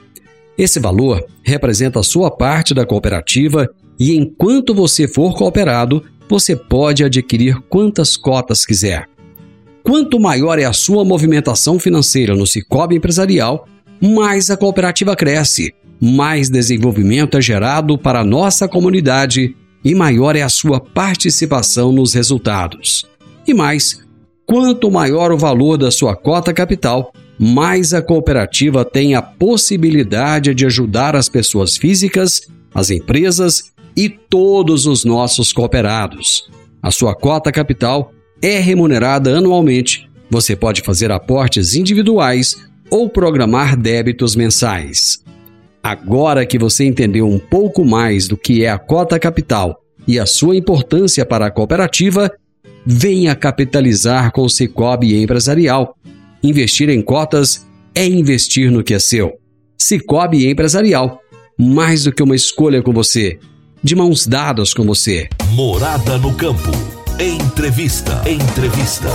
Esse 0.56 0.80
valor 0.80 1.24
representa 1.42 2.00
a 2.00 2.02
sua 2.02 2.30
parte 2.30 2.74
da 2.74 2.84
cooperativa 2.84 3.68
e 3.98 4.16
enquanto 4.16 4.74
você 4.74 5.06
for 5.06 5.36
cooperado, 5.36 6.02
você 6.28 6.56
pode 6.56 7.04
adquirir 7.04 7.60
quantas 7.68 8.16
cotas 8.16 8.64
quiser. 8.64 9.08
Quanto 9.82 10.20
maior 10.20 10.58
é 10.58 10.64
a 10.64 10.72
sua 10.72 11.04
movimentação 11.04 11.78
financeira 11.78 12.34
no 12.34 12.46
Cicobi 12.46 12.96
Empresarial, 12.96 13.66
mais 14.00 14.50
a 14.50 14.56
cooperativa 14.56 15.14
cresce, 15.14 15.74
mais 16.00 16.48
desenvolvimento 16.48 17.36
é 17.36 17.40
gerado 17.40 17.96
para 17.98 18.20
a 18.20 18.24
nossa 18.24 18.68
comunidade 18.68 19.54
e 19.84 19.94
maior 19.94 20.36
é 20.36 20.42
a 20.42 20.48
sua 20.48 20.80
participação 20.80 21.92
nos 21.92 22.14
resultados. 22.14 23.04
E 23.46 23.52
mais, 23.52 24.00
quanto 24.46 24.90
maior 24.90 25.32
o 25.32 25.38
valor 25.38 25.76
da 25.76 25.90
sua 25.90 26.14
cota 26.14 26.52
capital, 26.52 27.12
mais 27.38 27.92
a 27.94 28.02
cooperativa 28.02 28.84
tem 28.84 29.14
a 29.14 29.22
possibilidade 29.22 30.54
de 30.54 30.66
ajudar 30.66 31.16
as 31.16 31.28
pessoas 31.28 31.76
físicas, 31.76 32.42
as 32.74 32.90
empresas 32.90 33.72
e 33.96 34.08
todos 34.08 34.86
os 34.86 35.04
nossos 35.04 35.52
cooperados. 35.52 36.48
A 36.82 36.90
sua 36.90 37.14
cota 37.14 37.52
capital 37.52 38.12
é 38.40 38.58
remunerada 38.58 39.36
anualmente. 39.36 40.10
Você 40.30 40.56
pode 40.56 40.82
fazer 40.82 41.10
aportes 41.12 41.74
individuais 41.74 42.56
ou 42.90 43.08
programar 43.08 43.76
débitos 43.76 44.34
mensais. 44.34 45.22
Agora 45.82 46.46
que 46.46 46.58
você 46.58 46.84
entendeu 46.84 47.26
um 47.26 47.38
pouco 47.38 47.84
mais 47.84 48.28
do 48.28 48.36
que 48.36 48.64
é 48.64 48.70
a 48.70 48.78
cota 48.78 49.18
capital 49.18 49.80
e 50.06 50.18
a 50.18 50.26
sua 50.26 50.56
importância 50.56 51.24
para 51.24 51.46
a 51.46 51.50
cooperativa, 51.50 52.30
venha 52.84 53.34
capitalizar 53.34 54.32
com 54.32 54.42
o 54.42 54.50
Cicobi 54.50 55.20
Empresarial. 55.22 55.96
Investir 56.42 56.88
em 56.88 57.00
cotas 57.00 57.66
é 57.94 58.06
investir 58.06 58.70
no 58.70 58.82
que 58.82 58.94
é 58.94 58.98
seu. 58.98 59.32
Cicobi 59.78 60.48
Empresarial, 60.48 61.20
mais 61.58 62.04
do 62.04 62.12
que 62.12 62.22
uma 62.22 62.36
escolha 62.36 62.82
com 62.82 62.92
você, 62.92 63.38
de 63.82 63.94
mãos 63.94 64.26
dadas 64.26 64.74
com 64.74 64.84
você. 64.84 65.28
Morada 65.50 66.18
no 66.18 66.34
campo. 66.34 66.70
Entrevista. 67.20 68.22
Entrevista. 68.28 69.08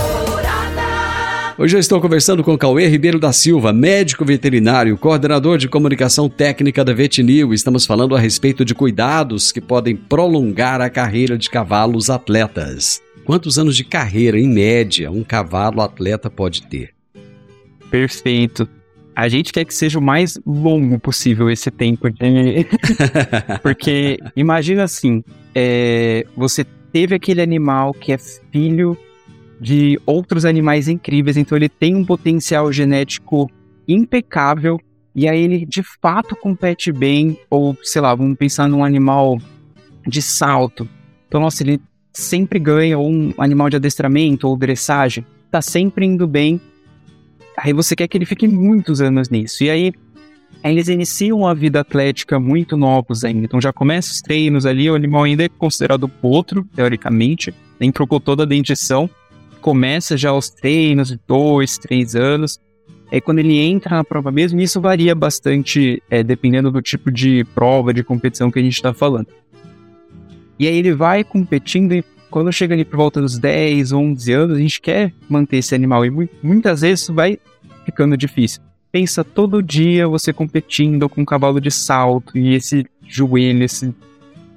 Hoje 1.58 1.76
eu 1.76 1.80
estou 1.80 2.00
conversando 2.00 2.44
com 2.44 2.56
Cauê 2.56 2.86
Ribeiro 2.86 3.18
da 3.18 3.32
Silva, 3.32 3.72
médico 3.72 4.24
veterinário, 4.24 4.96
coordenador 4.96 5.58
de 5.58 5.68
comunicação 5.68 6.28
técnica 6.28 6.84
da 6.84 6.94
Vetinil. 6.94 7.52
Estamos 7.52 7.84
falando 7.84 8.14
a 8.14 8.20
respeito 8.20 8.64
de 8.64 8.76
cuidados 8.76 9.50
que 9.50 9.60
podem 9.60 9.96
prolongar 9.96 10.80
a 10.80 10.88
carreira 10.88 11.36
de 11.36 11.50
cavalos 11.50 12.10
atletas. 12.10 13.02
Quantos 13.28 13.58
anos 13.58 13.76
de 13.76 13.84
carreira, 13.84 14.40
em 14.40 14.48
média, 14.48 15.10
um 15.10 15.22
cavalo 15.22 15.82
atleta 15.82 16.30
pode 16.30 16.62
ter? 16.62 16.94
Perfeito. 17.90 18.66
A 19.14 19.28
gente 19.28 19.52
quer 19.52 19.66
que 19.66 19.74
seja 19.74 19.98
o 19.98 20.02
mais 20.02 20.40
longo 20.46 20.98
possível 20.98 21.50
esse 21.50 21.70
tempo. 21.70 22.08
Porque 23.62 24.16
imagina 24.34 24.84
assim: 24.84 25.22
é, 25.54 26.24
você 26.34 26.64
teve 26.90 27.14
aquele 27.14 27.42
animal 27.42 27.92
que 27.92 28.12
é 28.12 28.16
filho 28.16 28.96
de 29.60 30.00
outros 30.06 30.46
animais 30.46 30.88
incríveis, 30.88 31.36
então 31.36 31.58
ele 31.58 31.68
tem 31.68 31.94
um 31.94 32.06
potencial 32.06 32.72
genético 32.72 33.50
impecável 33.86 34.80
e 35.14 35.28
aí 35.28 35.42
ele 35.42 35.66
de 35.66 35.82
fato 36.00 36.34
compete 36.34 36.90
bem, 36.90 37.38
ou 37.50 37.76
sei 37.82 38.00
lá, 38.00 38.14
vamos 38.14 38.38
pensar 38.38 38.70
num 38.70 38.82
animal 38.82 39.36
de 40.06 40.22
salto. 40.22 40.88
Então, 41.28 41.42
nossa, 41.42 41.62
ele 41.62 41.78
sempre 42.18 42.58
ganha, 42.58 42.98
um 42.98 43.32
animal 43.38 43.70
de 43.70 43.76
adestramento 43.76 44.48
ou 44.48 44.56
dressagem, 44.56 45.24
tá 45.50 45.62
sempre 45.62 46.06
indo 46.06 46.26
bem. 46.26 46.60
Aí 47.56 47.72
você 47.72 47.96
quer 47.96 48.08
que 48.08 48.16
ele 48.16 48.26
fique 48.26 48.46
muitos 48.46 49.00
anos 49.00 49.28
nisso. 49.28 49.64
E 49.64 49.70
aí, 49.70 49.92
aí 50.62 50.72
eles 50.72 50.88
iniciam 50.88 51.46
a 51.46 51.54
vida 51.54 51.80
atlética 51.80 52.38
muito 52.38 52.76
novos 52.76 53.24
ainda. 53.24 53.44
Então 53.44 53.60
já 53.60 53.72
começa 53.72 54.12
os 54.12 54.20
treinos 54.20 54.66
ali, 54.66 54.90
o 54.90 54.94
animal 54.94 55.24
ainda 55.24 55.44
é 55.44 55.48
considerado 55.48 56.08
potro, 56.08 56.64
teoricamente, 56.74 57.54
nem 57.80 57.90
trocou 57.90 58.20
toda 58.20 58.42
a 58.42 58.46
dentição 58.46 59.10
começa 59.60 60.16
já 60.16 60.32
os 60.32 60.48
treinos 60.48 61.08
de 61.08 61.20
dois, 61.26 61.78
três 61.78 62.14
anos. 62.14 62.58
É 63.10 63.20
quando 63.20 63.38
ele 63.38 63.58
entra 63.58 63.96
na 63.96 64.04
prova 64.04 64.30
mesmo, 64.30 64.60
isso 64.60 64.80
varia 64.80 65.14
bastante 65.14 66.02
é, 66.10 66.22
dependendo 66.22 66.70
do 66.70 66.82
tipo 66.82 67.10
de 67.10 67.44
prova, 67.54 67.92
de 67.92 68.02
competição 68.02 68.50
que 68.50 68.58
a 68.58 68.62
gente 68.62 68.74
está 68.74 68.92
falando. 68.92 69.28
E 70.58 70.66
aí 70.66 70.76
ele 70.76 70.94
vai 70.94 71.22
competindo 71.22 71.92
e 71.92 72.04
quando 72.30 72.52
chega 72.52 72.74
ali 72.74 72.84
por 72.84 72.96
volta 72.96 73.20
dos 73.20 73.38
10, 73.38 73.92
11 73.92 74.32
anos, 74.32 74.56
a 74.56 74.60
gente 74.60 74.80
quer 74.80 75.12
manter 75.28 75.58
esse 75.58 75.74
animal 75.74 76.04
e 76.04 76.28
muitas 76.42 76.82
vezes 76.82 77.02
isso 77.02 77.14
vai 77.14 77.38
ficando 77.84 78.16
difícil. 78.16 78.60
Pensa 78.92 79.24
todo 79.24 79.62
dia 79.62 80.08
você 80.08 80.32
competindo 80.32 81.08
com 81.08 81.22
um 81.22 81.24
cavalo 81.24 81.60
de 81.60 81.70
salto 81.70 82.36
e 82.36 82.54
esse 82.54 82.86
joelho, 83.06 83.62
esse, 83.62 83.94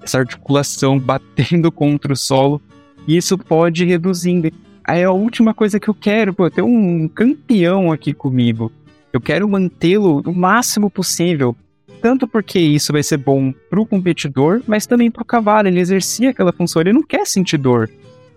essa 0.02 0.20
articulação 0.20 1.00
batendo 1.00 1.72
contra 1.72 2.14
o 2.14 2.16
solo, 2.16 2.62
e 3.08 3.18
isso 3.18 3.38
pode 3.38 3.84
ir 3.84 3.88
reduzindo. 3.88 4.52
Aí 4.84 5.02
é 5.02 5.06
a 5.06 5.12
última 5.12 5.54
coisa 5.54 5.80
que 5.80 5.88
eu 5.88 5.94
quero, 5.94 6.34
pô, 6.34 6.50
ter 6.50 6.62
um 6.62 7.08
campeão 7.08 7.92
aqui 7.92 8.14
comigo. 8.14 8.72
Eu 9.14 9.22
quero 9.22 9.48
mantê-lo 9.48 10.22
o 10.26 10.34
máximo 10.34 10.90
possível. 10.90 11.56
Tanto 12.02 12.28
porque 12.28 12.60
isso 12.60 12.92
vai 12.92 13.04
ser 13.04 13.18
bom 13.18 13.54
para 13.70 13.80
o 13.80 13.86
competidor, 13.86 14.62
mas 14.66 14.88
também 14.88 15.12
para 15.12 15.22
o 15.22 15.26
cavalo. 15.26 15.68
Ele 15.68 15.80
exercia 15.80 16.32
aquela 16.32 16.52
função, 16.52 16.82
ele 16.82 16.94
não 16.94 17.04
quer 17.04 17.28
sentir 17.28 17.58
dor. 17.58 17.90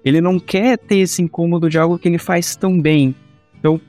Ele 0.05 0.21
não 0.21 0.39
quer 0.39 0.77
ter 0.77 0.99
esse 0.99 1.23
incômodo 1.23 1.71
de 1.71 1.79
algo 1.79 1.99
que 1.99 2.07
ele 2.07 2.19
faz 2.19 2.55
tão 2.55 2.79
bem. 2.79 3.15
Então, 3.59 3.81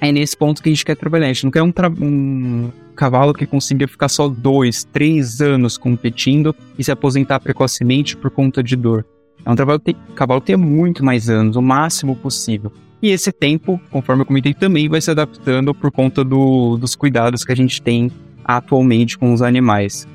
é 0.00 0.10
nesse 0.10 0.36
ponto 0.36 0.60
que 0.60 0.68
a 0.68 0.72
gente 0.72 0.84
quer 0.84 0.96
trabalhar. 0.96 1.26
A 1.26 1.32
gente 1.32 1.44
não 1.44 1.52
quer 1.52 1.62
um, 1.62 1.72
um 2.00 2.72
cavalo 2.96 3.32
que 3.32 3.46
consiga 3.46 3.86
ficar 3.86 4.08
só 4.08 4.28
dois, 4.28 4.82
três 4.82 5.40
anos 5.40 5.78
competindo 5.78 6.54
e 6.76 6.82
se 6.82 6.90
aposentar 6.90 7.38
precocemente 7.38 8.16
por 8.16 8.30
conta 8.30 8.64
de 8.64 8.74
dor. 8.74 9.06
É 9.46 9.50
um 9.50 9.54
trabalho 9.54 9.78
que 9.78 9.92
tem, 9.92 9.96
cavalo 10.16 10.40
que 10.40 10.48
tem 10.48 10.56
muito 10.56 11.04
mais 11.04 11.28
anos, 11.28 11.54
o 11.54 11.62
máximo 11.62 12.16
possível. 12.16 12.72
E 13.00 13.10
esse 13.10 13.30
tempo, 13.30 13.80
conforme 13.90 14.22
eu 14.22 14.26
comentei, 14.26 14.54
também 14.54 14.88
vai 14.88 15.00
se 15.00 15.10
adaptando 15.10 15.74
por 15.74 15.92
conta 15.92 16.24
do, 16.24 16.76
dos 16.78 16.96
cuidados 16.96 17.44
que 17.44 17.52
a 17.52 17.56
gente 17.56 17.80
tem 17.80 18.10
atualmente 18.44 19.18
com 19.18 19.32
os 19.32 19.42
animais. 19.42 20.06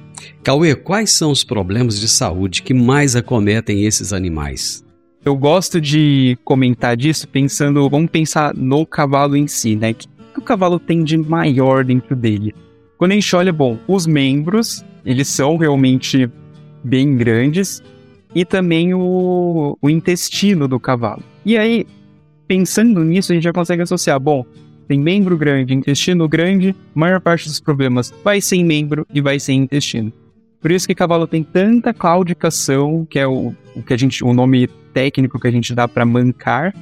Cauê, 0.44 0.76
quais 0.76 1.12
são 1.12 1.32
os 1.32 1.44
problemas 1.44 2.00
de 2.00 2.08
saúde 2.08 2.62
que 2.62 2.74
mais 2.74 3.16
acometem 3.16 3.86
esses 3.86 4.14
animais? 4.14 4.84
Eu 5.24 5.36
gosto 5.36 5.82
de 5.82 6.38
comentar 6.44 6.96
disso 6.96 7.28
pensando, 7.28 7.90
vamos 7.90 8.10
pensar 8.10 8.54
no 8.56 8.86
cavalo 8.86 9.36
em 9.36 9.48
si, 9.48 9.76
né? 9.76 9.92
O 9.92 9.96
que 9.96 10.40
o 10.40 10.42
cavalo 10.42 10.80
tem 10.80 11.04
de 11.04 11.18
maior 11.18 11.84
dentro 11.84 12.16
dele? 12.16 12.54
Quando 12.98 13.12
a 13.12 13.16
gente 13.16 13.36
olha, 13.36 13.52
bom, 13.52 13.78
os 13.88 14.06
membros, 14.06 14.84
eles 15.06 15.28
são 15.28 15.58
realmente 15.58 16.30
bem 16.84 17.16
grandes, 17.16 17.82
e 18.34 18.46
também 18.46 18.94
o, 18.94 19.78
o 19.82 19.90
intestino 19.90 20.68
do 20.68 20.80
cavalo. 20.80 21.24
E 21.46 21.58
aí, 21.58 21.86
pensando 22.48 23.04
nisso, 23.04 23.32
a 23.32 23.36
gente 23.36 23.44
já 23.44 23.54
consegue 23.54 23.82
associar, 23.82 24.20
bom, 24.20 24.46
tem 24.90 25.00
membro 25.00 25.38
grande, 25.38 25.72
intestino 25.72 26.28
grande, 26.28 26.76
maior 26.96 27.22
parte 27.22 27.48
dos 27.48 27.60
problemas 27.60 28.12
vai 28.24 28.42
ser 28.42 28.56
em 28.56 28.66
membro 28.66 29.06
e 29.14 29.22
vai 29.22 29.40
ser 29.40 29.54
em 29.54 29.62
intestino. 29.62 30.12
Por 30.60 30.72
isso 30.72 30.88
que 30.88 30.96
cavalo 30.96 31.28
tem 31.28 31.44
tanta 31.44 31.94
claudicação, 31.94 33.06
que 33.08 33.20
é 33.20 33.28
o, 33.28 33.54
o 33.76 33.84
que 33.84 33.94
a 33.94 33.98
gente, 33.98 34.24
o 34.24 34.34
nome 34.34 34.68
técnico 34.92 35.40
que 35.40 35.48
a 35.48 35.52
gente 35.52 35.76
dá 35.76 35.88
para 35.88 36.04
mancar, 36.08 36.76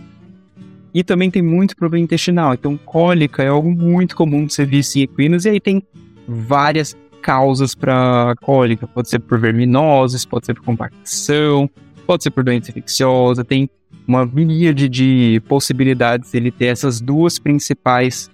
e 0.93 1.03
também 1.03 1.29
tem 1.29 1.41
muito 1.41 1.75
problema 1.75 2.05
intestinal. 2.05 2.53
Então, 2.53 2.77
cólica 2.77 3.43
é 3.43 3.49
algo 3.49 3.69
muito 3.69 4.15
comum 4.15 4.45
de 4.45 4.53
ser 4.53 4.65
visto 4.65 4.95
em 4.95 5.01
equinos, 5.01 5.43
e 5.43 5.49
aí 5.49 5.59
tem 5.59 5.83
várias 6.25 6.95
causas 7.21 7.75
para 7.75 8.35
cólica. 8.41 8.87
Pode 8.87 9.09
ser 9.09 9.19
por 9.19 9.37
verminoses, 9.37 10.23
pode 10.23 10.45
ser 10.45 10.53
por 10.53 10.63
compactação, 10.63 11.69
pode 12.05 12.23
ser 12.23 12.31
por 12.31 12.41
doença 12.41 12.71
infecciosa, 12.71 13.43
tem 13.43 13.69
uma 14.07 14.25
miríade 14.25 14.87
de 14.87 15.41
possibilidades 15.47 16.33
ele 16.33 16.51
ter 16.51 16.67
essas 16.67 17.01
duas 17.01 17.37
principais 17.37 18.31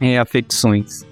é, 0.00 0.18
afecções. 0.18 1.06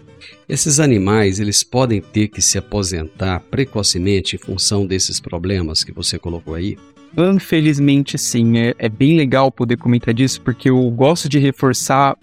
Esses 0.49 0.81
animais, 0.81 1.39
eles 1.39 1.63
podem 1.63 2.01
ter 2.01 2.27
que 2.29 2.43
se 2.43 2.59
aposentar 2.59 3.41
precocemente 3.51 4.35
em 4.35 4.39
função 4.39 4.85
desses 4.85 5.21
problemas 5.21 5.85
que 5.85 5.93
você 5.93 6.19
colocou 6.19 6.55
aí? 6.55 6.77
Infelizmente, 7.17 8.19
sim. 8.19 8.59
É, 8.59 8.75
é 8.79 8.89
bem 8.89 9.17
legal 9.17 9.51
poder 9.53 9.77
comentar 9.77 10.13
disso, 10.13 10.41
porque 10.41 10.69
eu 10.69 10.91
gosto 10.91 11.29
de 11.29 11.39
reforçar 11.39 12.17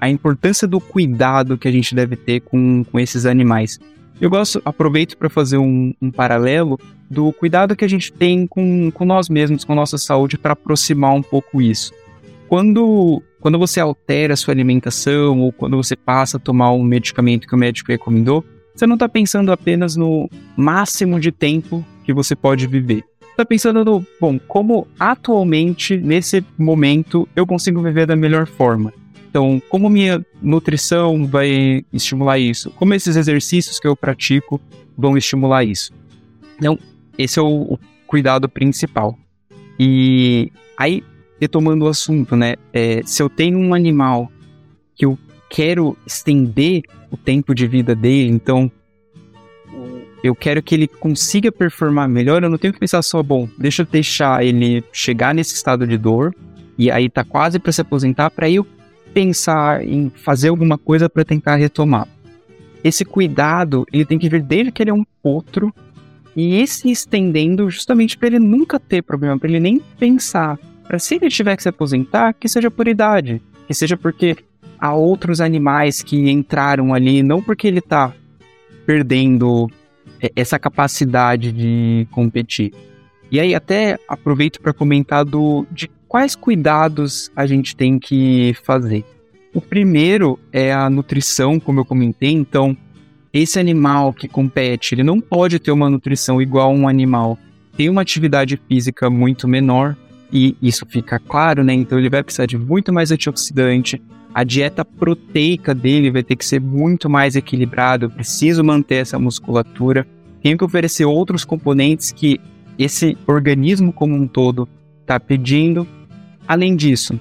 a 0.00 0.08
importância 0.08 0.68
do 0.68 0.78
cuidado 0.78 1.58
que 1.58 1.66
a 1.66 1.72
gente 1.72 1.94
deve 1.94 2.16
ter 2.16 2.40
com, 2.40 2.84
com 2.84 3.00
esses 3.00 3.26
animais. 3.26 3.80
Eu 4.20 4.28
gosto, 4.28 4.60
aproveito 4.64 5.16
para 5.16 5.30
fazer 5.30 5.58
um, 5.58 5.94
um, 6.02 6.10
paralelo 6.10 6.78
do 7.08 7.32
cuidado 7.32 7.76
que 7.76 7.84
a 7.84 7.88
gente 7.88 8.12
tem 8.12 8.46
com, 8.46 8.90
com 8.90 9.04
nós 9.04 9.28
mesmos, 9.28 9.64
com 9.64 9.74
nossa 9.74 9.96
saúde, 9.96 10.36
para 10.36 10.54
aproximar 10.54 11.14
um 11.14 11.22
pouco 11.22 11.62
isso. 11.62 11.92
Quando, 12.48 13.22
quando 13.40 13.58
você 13.58 13.78
altera 13.78 14.34
a 14.34 14.36
sua 14.36 14.52
alimentação 14.52 15.40
ou 15.40 15.52
quando 15.52 15.76
você 15.76 15.94
passa 15.94 16.36
a 16.36 16.40
tomar 16.40 16.72
um 16.72 16.82
medicamento 16.82 17.46
que 17.46 17.54
o 17.54 17.58
médico 17.58 17.92
recomendou, 17.92 18.44
você 18.74 18.86
não 18.86 18.94
está 18.94 19.08
pensando 19.08 19.52
apenas 19.52 19.94
no 19.94 20.28
máximo 20.56 21.20
de 21.20 21.30
tempo 21.30 21.84
que 22.04 22.12
você 22.12 22.34
pode 22.34 22.66
viver. 22.66 23.04
Está 23.30 23.44
pensando 23.44 23.84
no, 23.84 24.04
bom, 24.20 24.36
como 24.48 24.88
atualmente, 24.98 25.96
nesse 25.96 26.44
momento, 26.58 27.28
eu 27.36 27.46
consigo 27.46 27.80
viver 27.80 28.04
da 28.04 28.16
melhor 28.16 28.48
forma. 28.48 28.92
Então, 29.28 29.60
como 29.68 29.90
minha 29.90 30.24
nutrição 30.40 31.26
vai 31.26 31.84
estimular 31.92 32.38
isso? 32.38 32.70
Como 32.70 32.94
esses 32.94 33.14
exercícios 33.14 33.78
que 33.78 33.86
eu 33.86 33.94
pratico 33.94 34.60
vão 34.96 35.16
estimular 35.16 35.64
isso? 35.64 35.92
Então, 36.56 36.78
esse 37.16 37.38
é 37.38 37.42
o, 37.42 37.74
o 37.74 37.78
cuidado 38.06 38.48
principal. 38.48 39.18
E 39.78 40.50
aí, 40.76 41.04
retomando 41.40 41.84
o 41.84 41.88
assunto, 41.88 42.34
né? 42.34 42.56
É, 42.72 43.02
se 43.04 43.22
eu 43.22 43.28
tenho 43.28 43.58
um 43.58 43.74
animal 43.74 44.32
que 44.96 45.04
eu 45.04 45.18
quero 45.50 45.96
estender 46.06 46.82
o 47.10 47.16
tempo 47.16 47.54
de 47.54 47.66
vida 47.66 47.94
dele, 47.94 48.30
então 48.30 48.70
eu 50.22 50.34
quero 50.34 50.62
que 50.62 50.74
ele 50.74 50.88
consiga 50.88 51.52
performar 51.52 52.08
melhor, 52.08 52.42
eu 52.42 52.50
não 52.50 52.58
tenho 52.58 52.72
que 52.72 52.80
pensar 52.80 53.02
só, 53.02 53.22
bom, 53.22 53.48
deixa 53.56 53.82
eu 53.82 53.86
deixar 53.86 54.44
ele 54.44 54.82
chegar 54.92 55.34
nesse 55.34 55.54
estado 55.54 55.86
de 55.86 55.96
dor 55.96 56.34
e 56.76 56.90
aí 56.90 57.08
tá 57.08 57.24
quase 57.24 57.58
para 57.58 57.72
se 57.72 57.80
aposentar 57.80 58.30
para 58.30 58.50
eu 58.50 58.66
pensar 59.18 59.84
em 59.84 60.12
fazer 60.14 60.48
alguma 60.48 60.78
coisa 60.78 61.10
para 61.10 61.24
tentar 61.24 61.56
retomar. 61.56 62.06
Esse 62.84 63.04
cuidado, 63.04 63.84
ele 63.92 64.04
tem 64.04 64.16
que 64.16 64.28
vir 64.28 64.40
desde 64.40 64.70
que 64.70 64.80
ele 64.80 64.90
é 64.90 64.94
um 64.94 65.04
potro 65.20 65.74
e 66.36 66.54
esse 66.60 66.88
estendendo 66.88 67.68
justamente 67.68 68.16
para 68.16 68.28
ele 68.28 68.38
nunca 68.38 68.78
ter 68.78 69.02
problema, 69.02 69.36
para 69.36 69.48
ele 69.48 69.58
nem 69.58 69.80
pensar. 69.98 70.56
Para 70.86 71.00
se 71.00 71.16
ele 71.16 71.28
tiver 71.28 71.56
que 71.56 71.64
se 71.64 71.68
aposentar, 71.68 72.32
que 72.32 72.48
seja 72.48 72.70
por 72.70 72.86
idade, 72.86 73.42
que 73.66 73.74
seja 73.74 73.96
porque 73.96 74.36
há 74.78 74.94
outros 74.94 75.40
animais 75.40 76.00
que 76.00 76.30
entraram 76.30 76.94
ali, 76.94 77.20
não 77.20 77.42
porque 77.42 77.66
ele 77.66 77.80
está 77.80 78.14
perdendo 78.86 79.68
essa 80.36 80.60
capacidade 80.60 81.50
de 81.50 82.06
competir. 82.12 82.72
E 83.32 83.40
aí 83.40 83.52
até 83.52 83.98
aproveito 84.08 84.60
para 84.60 84.72
comentar 84.72 85.24
do, 85.24 85.66
de 85.72 85.90
quais 86.08 86.34
cuidados 86.34 87.30
a 87.36 87.46
gente 87.46 87.76
tem 87.76 87.98
que 87.98 88.56
fazer? 88.64 89.04
O 89.54 89.60
primeiro 89.60 90.38
é 90.52 90.72
a 90.72 90.88
nutrição, 90.88 91.60
como 91.60 91.80
eu 91.80 91.84
comentei, 91.84 92.30
então 92.30 92.76
esse 93.32 93.58
animal 93.58 94.12
que 94.12 94.26
compete, 94.26 94.94
ele 94.94 95.02
não 95.02 95.20
pode 95.20 95.58
ter 95.58 95.70
uma 95.70 95.90
nutrição 95.90 96.40
igual 96.40 96.70
a 96.70 96.74
um 96.74 96.88
animal. 96.88 97.38
Tem 97.76 97.88
uma 97.88 98.02
atividade 98.02 98.60
física 98.68 99.10
muito 99.10 99.46
menor 99.46 99.96
e 100.32 100.56
isso 100.60 100.86
fica 100.86 101.18
claro, 101.18 101.62
né? 101.62 101.74
Então 101.74 101.98
ele 101.98 102.10
vai 102.10 102.22
precisar 102.22 102.46
de 102.46 102.58
muito 102.58 102.92
mais 102.92 103.12
antioxidante, 103.12 104.02
a 104.34 104.44
dieta 104.44 104.84
proteica 104.84 105.74
dele 105.74 106.10
vai 106.10 106.22
ter 106.22 106.36
que 106.36 106.44
ser 106.44 106.60
muito 106.60 107.08
mais 107.08 107.36
equilibrada, 107.36 108.06
eu 108.06 108.10
preciso 108.10 108.62
manter 108.62 108.96
essa 108.96 109.18
musculatura, 109.18 110.06
tenho 110.42 110.56
que 110.56 110.64
oferecer 110.64 111.04
outros 111.04 111.44
componentes 111.44 112.12
que 112.12 112.40
esse 112.78 113.16
organismo 113.26 113.92
como 113.92 114.14
um 114.14 114.26
todo 114.26 114.68
está 115.00 115.18
pedindo 115.18 115.86
Além 116.48 116.74
disso, 116.74 117.20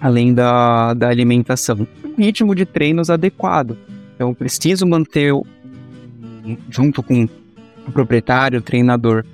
além 0.00 0.34
da, 0.34 0.92
da 0.92 1.08
alimentação, 1.08 1.86
um 2.04 2.20
ritmo 2.20 2.52
de 2.52 2.66
treinos 2.66 3.08
adequado. 3.08 3.78
Então, 4.16 4.34
preciso 4.34 4.84
manter, 4.84 5.32
junto 6.68 7.00
com 7.00 7.28
o 7.86 7.92
proprietário, 7.92 8.58
o 8.58 8.62
treinador, 8.62 9.24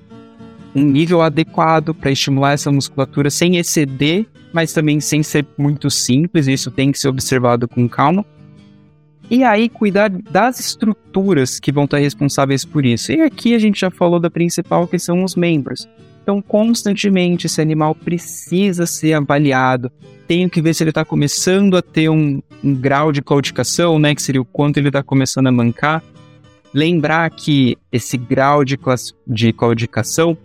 um 0.74 0.82
nível 0.82 1.22
adequado 1.22 1.94
para 1.94 2.10
estimular 2.10 2.52
essa 2.52 2.70
musculatura 2.70 3.30
sem 3.30 3.56
exceder, 3.56 4.26
mas 4.52 4.74
também 4.74 5.00
sem 5.00 5.22
ser 5.22 5.46
muito 5.56 5.90
simples. 5.90 6.46
Isso 6.46 6.70
tem 6.70 6.92
que 6.92 6.98
ser 6.98 7.08
observado 7.08 7.66
com 7.66 7.88
calma. 7.88 8.24
E 9.30 9.42
aí, 9.44 9.68
cuidar 9.70 10.10
das 10.10 10.60
estruturas 10.60 11.58
que 11.58 11.72
vão 11.72 11.84
estar 11.84 11.96
responsáveis 11.96 12.66
por 12.66 12.84
isso. 12.84 13.12
E 13.12 13.22
aqui 13.22 13.54
a 13.54 13.58
gente 13.58 13.80
já 13.80 13.90
falou 13.90 14.20
da 14.20 14.30
principal, 14.30 14.86
que 14.86 14.98
são 14.98 15.24
os 15.24 15.34
membros. 15.34 15.88
Então, 16.22 16.40
constantemente, 16.40 17.46
esse 17.46 17.60
animal 17.60 17.94
precisa 17.94 18.86
ser 18.86 19.14
avaliado. 19.14 19.90
Tenho 20.28 20.48
que 20.48 20.62
ver 20.62 20.72
se 20.72 20.82
ele 20.82 20.90
está 20.90 21.04
começando 21.04 21.76
a 21.76 21.82
ter 21.82 22.08
um, 22.08 22.40
um, 22.62 22.74
grau 22.74 23.10
de 23.10 23.20
claudicação, 23.20 23.98
né, 23.98 24.14
que 24.14 24.22
seria 24.22 24.40
o 24.40 24.44
quanto 24.44 24.78
ele 24.78 24.88
está 24.88 25.02
começando 25.02 25.48
a 25.48 25.52
mancar. 25.52 26.02
Lembrar 26.72 27.28
que 27.30 27.76
esse 27.90 28.16
grau 28.16 28.64
de, 28.64 28.78
de 29.26 29.52
claudicação 29.52 30.38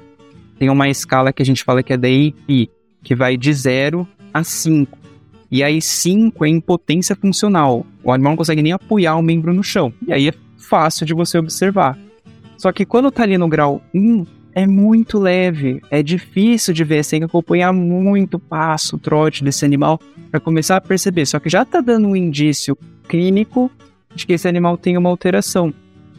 tem 0.58 0.70
uma 0.70 0.90
escala 0.90 1.32
que 1.32 1.42
a 1.42 1.46
gente 1.46 1.64
fala 1.64 1.84
que 1.84 1.94
é 1.94 1.98
da 1.98 2.08
AIP, 2.08 2.70
que 3.04 3.16
vai 3.16 3.38
de 3.38 3.54
0 3.54 4.08
a 4.34 4.44
5. 4.44 4.98
E 5.50 5.64
aí 5.64 5.82
5 5.82 6.44
é 6.44 6.50
impotência 6.50 7.16
funcional. 7.16 7.86
O 8.04 8.12
animal 8.12 8.32
não 8.32 8.38
consegue 8.38 8.62
nem 8.62 8.74
apoiar 8.74 9.16
o 9.16 9.22
membro 9.22 9.54
no 9.54 9.64
chão. 9.64 9.94
E 10.06 10.12
aí 10.12 10.28
é 10.28 10.34
fácil 10.58 11.06
de 11.06 11.14
você 11.14 11.38
observar. 11.38 11.98
Só 12.58 12.72
que 12.72 12.86
quando 12.86 13.10
está 13.10 13.24
ali 13.24 13.38
no 13.38 13.48
grau 13.48 13.82
1, 13.94 14.26
é 14.58 14.66
muito 14.66 15.20
leve, 15.20 15.84
é 15.92 16.02
difícil 16.02 16.74
de 16.74 16.84
ver, 16.84 17.04
você 17.04 17.12
tem 17.12 17.20
que 17.20 17.26
acompanhar 17.26 17.72
muito 17.72 18.38
o 18.38 18.40
passo, 18.40 18.96
o 18.96 19.00
trote 19.00 19.44
desse 19.44 19.64
animal 19.64 20.00
para 20.32 20.40
começar 20.40 20.78
a 20.78 20.82
perceber. 20.82 21.28
Só 21.28 21.40
que 21.40 21.48
já 21.48 21.62
está 21.62 21.80
dando 21.80 22.08
um 22.08 22.16
indício 22.16 22.76
clínico 23.08 23.70
de 24.16 24.26
que 24.26 24.34
esse 24.34 24.48
animal 24.48 24.76
tem 24.76 24.98
uma 24.98 25.10
alteração. 25.10 25.72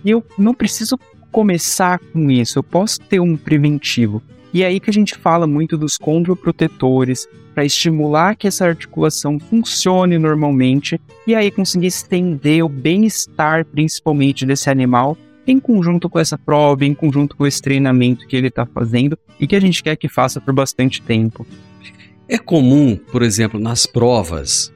E 0.04 0.10
eu 0.10 0.24
não 0.38 0.54
preciso 0.54 0.96
começar 1.32 1.98
com 1.98 2.30
isso, 2.30 2.60
eu 2.60 2.62
posso 2.62 3.00
ter 3.00 3.18
um 3.18 3.36
preventivo. 3.36 4.22
E 4.54 4.62
é 4.62 4.66
aí 4.66 4.78
que 4.78 4.88
a 4.88 4.92
gente 4.92 5.16
fala 5.16 5.44
muito 5.44 5.76
dos 5.76 5.98
condroprotetores, 5.98 7.28
para 7.56 7.64
estimular 7.64 8.36
que 8.36 8.46
essa 8.46 8.64
articulação 8.64 9.40
funcione 9.40 10.16
normalmente 10.16 11.00
e 11.26 11.34
aí 11.34 11.50
conseguir 11.50 11.88
estender 11.88 12.64
o 12.64 12.68
bem-estar, 12.68 13.64
principalmente 13.64 14.46
desse 14.46 14.70
animal, 14.70 15.18
em 15.50 15.58
conjunto 15.58 16.08
com 16.08 16.18
essa 16.18 16.38
prova, 16.38 16.84
em 16.84 16.94
conjunto 16.94 17.36
com 17.36 17.46
esse 17.46 17.60
treinamento 17.60 18.26
que 18.26 18.36
ele 18.36 18.48
está 18.48 18.66
fazendo 18.66 19.18
e 19.40 19.46
que 19.46 19.56
a 19.56 19.60
gente 19.60 19.82
quer 19.82 19.96
que 19.96 20.08
faça 20.08 20.40
por 20.40 20.54
bastante 20.54 21.02
tempo. 21.02 21.46
É 22.28 22.38
comum, 22.38 22.96
por 22.96 23.22
exemplo, 23.22 23.58
nas 23.58 23.86
provas, 23.86 24.72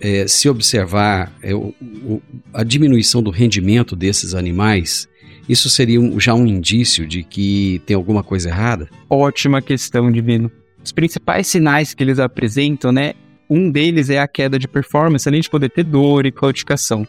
é, 0.00 0.26
se 0.26 0.48
observar 0.48 1.32
é, 1.42 1.54
o, 1.54 1.74
o, 1.80 2.22
a 2.52 2.64
diminuição 2.64 3.22
do 3.22 3.30
rendimento 3.30 3.94
desses 3.94 4.34
animais 4.34 5.08
isso 5.48 5.70
seria 5.70 6.00
um, 6.00 6.18
já 6.18 6.34
um 6.34 6.46
indício 6.46 7.06
de 7.06 7.22
que 7.22 7.80
tem 7.86 7.94
alguma 7.94 8.22
coisa 8.22 8.48
errada? 8.48 8.88
Ótima 9.08 9.62
questão, 9.62 10.10
Divino. 10.10 10.50
Os 10.84 10.92
principais 10.92 11.46
sinais 11.46 11.94
que 11.94 12.02
eles 12.02 12.18
apresentam, 12.18 12.90
né? 12.92 13.14
Um 13.48 13.70
deles 13.70 14.10
é 14.10 14.18
a 14.18 14.26
queda 14.26 14.58
de 14.58 14.66
performance, 14.66 15.28
além 15.28 15.40
de 15.40 15.48
poder 15.48 15.70
ter 15.70 15.84
dor 15.84 16.26
e 16.26 16.32
claudicação. 16.32 17.06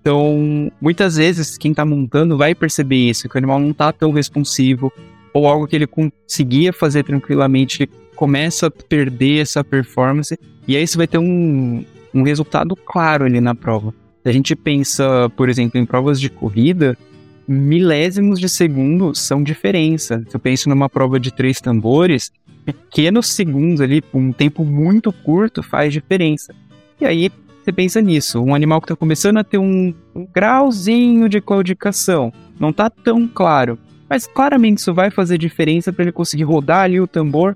Então, 0.00 0.70
muitas 0.80 1.16
vezes, 1.16 1.58
quem 1.58 1.72
está 1.72 1.84
montando 1.84 2.36
vai 2.36 2.54
perceber 2.54 2.96
isso, 3.10 3.28
que 3.28 3.34
o 3.34 3.38
animal 3.38 3.58
não 3.58 3.70
está 3.70 3.92
tão 3.92 4.10
responsivo, 4.10 4.92
ou 5.32 5.46
algo 5.46 5.66
que 5.66 5.76
ele 5.76 5.86
conseguia 5.86 6.72
fazer 6.72 7.04
tranquilamente 7.04 7.88
começa 8.16 8.66
a 8.66 8.70
perder 8.70 9.42
essa 9.42 9.62
performance, 9.62 10.36
e 10.66 10.76
aí 10.76 10.86
você 10.86 10.96
vai 10.96 11.06
ter 11.06 11.18
um, 11.18 11.84
um 12.12 12.22
resultado 12.22 12.74
claro 12.74 13.24
ali 13.24 13.40
na 13.40 13.54
prova. 13.54 13.94
Se 14.22 14.28
a 14.28 14.32
gente 14.32 14.56
pensa, 14.56 15.30
por 15.36 15.48
exemplo, 15.48 15.78
em 15.78 15.86
provas 15.86 16.20
de 16.20 16.28
corrida, 16.28 16.98
milésimos 17.46 18.40
de 18.40 18.48
segundo 18.48 19.14
são 19.14 19.42
diferença. 19.42 20.22
Se 20.28 20.36
eu 20.36 20.40
penso 20.40 20.68
numa 20.68 20.88
prova 20.88 21.18
de 21.20 21.32
três 21.32 21.60
tambores, 21.60 22.32
pequenos 22.64 23.28
segundos 23.28 23.80
ali, 23.80 24.02
um 24.12 24.32
tempo 24.32 24.64
muito 24.64 25.12
curto, 25.12 25.62
faz 25.62 25.92
diferença. 25.92 26.54
E 27.00 27.06
aí 27.06 27.30
você 27.68 27.72
pensa 27.72 28.00
nisso, 28.00 28.42
um 28.42 28.54
animal 28.54 28.80
que 28.80 28.86
está 28.86 28.96
começando 28.96 29.36
a 29.36 29.44
ter 29.44 29.58
um, 29.58 29.92
um 30.14 30.26
grauzinho 30.26 31.28
de 31.28 31.38
claudicação, 31.38 32.32
não 32.58 32.70
está 32.70 32.88
tão 32.88 33.28
claro, 33.28 33.78
mas 34.08 34.26
claramente 34.26 34.78
isso 34.78 34.94
vai 34.94 35.10
fazer 35.10 35.36
diferença 35.36 35.92
para 35.92 36.04
ele 36.04 36.12
conseguir 36.12 36.44
rodar 36.44 36.84
ali 36.84 36.98
o 36.98 37.06
tambor 37.06 37.54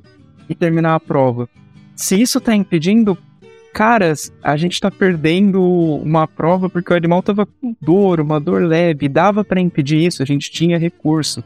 e 0.51 0.55
terminar 0.55 0.95
a 0.95 1.01
prova. 1.01 1.49
Se 1.97 2.21
isso 2.21 2.37
está 2.37 2.55
impedindo, 2.55 3.17
caras, 3.73 4.31
a 4.43 4.55
gente 4.55 4.79
tá 4.79 4.91
perdendo 4.91 5.63
uma 5.63 6.29
prova 6.29 6.69
porque 6.69 6.93
o 6.93 6.97
animal 6.97 7.23
tava 7.23 7.47
com 7.47 7.75
dor, 7.81 8.21
uma 8.21 8.39
dor 8.39 8.63
leve, 8.63 9.09
dava 9.09 9.43
para 9.43 9.63
impedir 9.63 10.05
isso, 10.05 10.23
a 10.23 10.27
gente 10.27 10.51
tinha 10.51 10.79
recurso. 10.79 11.43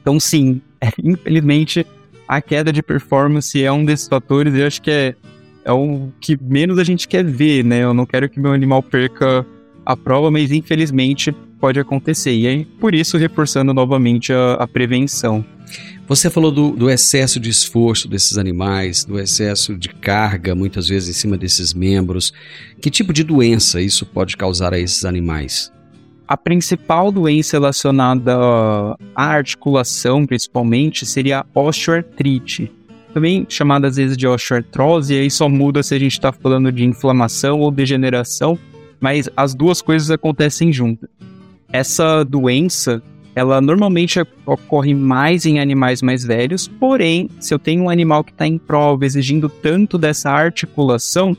Então, 0.00 0.20
sim, 0.20 0.60
infelizmente, 1.02 1.84
a 2.28 2.40
queda 2.40 2.72
de 2.72 2.80
performance 2.80 3.60
é 3.60 3.72
um 3.72 3.84
desses 3.84 4.06
fatores 4.06 4.54
e 4.54 4.60
eu 4.60 4.68
acho 4.68 4.80
que 4.80 4.90
é, 4.90 5.16
é 5.68 5.72
o 5.72 6.08
que 6.18 6.38
menos 6.40 6.78
a 6.78 6.84
gente 6.84 7.06
quer 7.06 7.22
ver, 7.22 7.62
né? 7.62 7.84
Eu 7.84 7.92
não 7.92 8.06
quero 8.06 8.26
que 8.26 8.40
meu 8.40 8.52
animal 8.52 8.82
perca 8.82 9.44
a 9.84 9.94
prova, 9.94 10.30
mas 10.30 10.50
infelizmente 10.50 11.30
pode 11.60 11.78
acontecer. 11.78 12.32
E 12.32 12.46
aí, 12.46 12.64
por 12.64 12.94
isso, 12.94 13.18
reforçando 13.18 13.74
novamente 13.74 14.32
a, 14.32 14.54
a 14.54 14.66
prevenção. 14.66 15.44
Você 16.06 16.30
falou 16.30 16.50
do, 16.50 16.70
do, 16.70 16.88
excesso 16.88 17.38
de 17.38 17.50
esforço 17.50 18.08
desses 18.08 18.38
animais, 18.38 19.04
do 19.04 19.20
excesso 19.20 19.76
de 19.76 19.90
carga, 19.90 20.54
muitas 20.54 20.88
vezes, 20.88 21.10
em 21.10 21.12
cima 21.12 21.36
desses 21.36 21.74
membros. 21.74 22.32
Que 22.80 22.90
tipo 22.90 23.12
de 23.12 23.22
doença 23.22 23.78
isso 23.78 24.06
pode 24.06 24.38
causar 24.38 24.72
a 24.72 24.78
esses 24.78 25.04
animais? 25.04 25.70
A 26.26 26.34
principal 26.34 27.12
doença 27.12 27.58
relacionada 27.58 28.34
à 29.14 29.24
articulação, 29.26 30.24
principalmente, 30.24 31.04
seria 31.04 31.40
a 31.40 31.60
osteoartrite. 31.60 32.72
Também 33.18 33.44
chamada 33.48 33.88
às 33.88 33.96
vezes 33.96 34.16
de 34.16 34.28
osteoartrose, 34.28 35.12
e 35.12 35.18
aí 35.18 35.28
só 35.28 35.48
muda 35.48 35.82
se 35.82 35.92
a 35.92 35.98
gente 35.98 36.12
está 36.12 36.30
falando 36.30 36.70
de 36.70 36.84
inflamação 36.84 37.58
ou 37.58 37.68
degeneração, 37.68 38.56
mas 39.00 39.28
as 39.36 39.56
duas 39.56 39.82
coisas 39.82 40.08
acontecem 40.08 40.72
juntas. 40.72 41.10
Essa 41.72 42.22
doença 42.22 43.02
ela 43.34 43.60
normalmente 43.60 44.24
ocorre 44.46 44.94
mais 44.94 45.46
em 45.46 45.58
animais 45.58 46.00
mais 46.00 46.22
velhos, 46.22 46.68
porém, 46.68 47.28
se 47.40 47.52
eu 47.52 47.58
tenho 47.58 47.82
um 47.82 47.90
animal 47.90 48.22
que 48.22 48.30
está 48.30 48.46
em 48.46 48.56
prova 48.56 49.04
exigindo 49.04 49.48
tanto 49.48 49.98
dessa 49.98 50.30
articulação, 50.30 51.36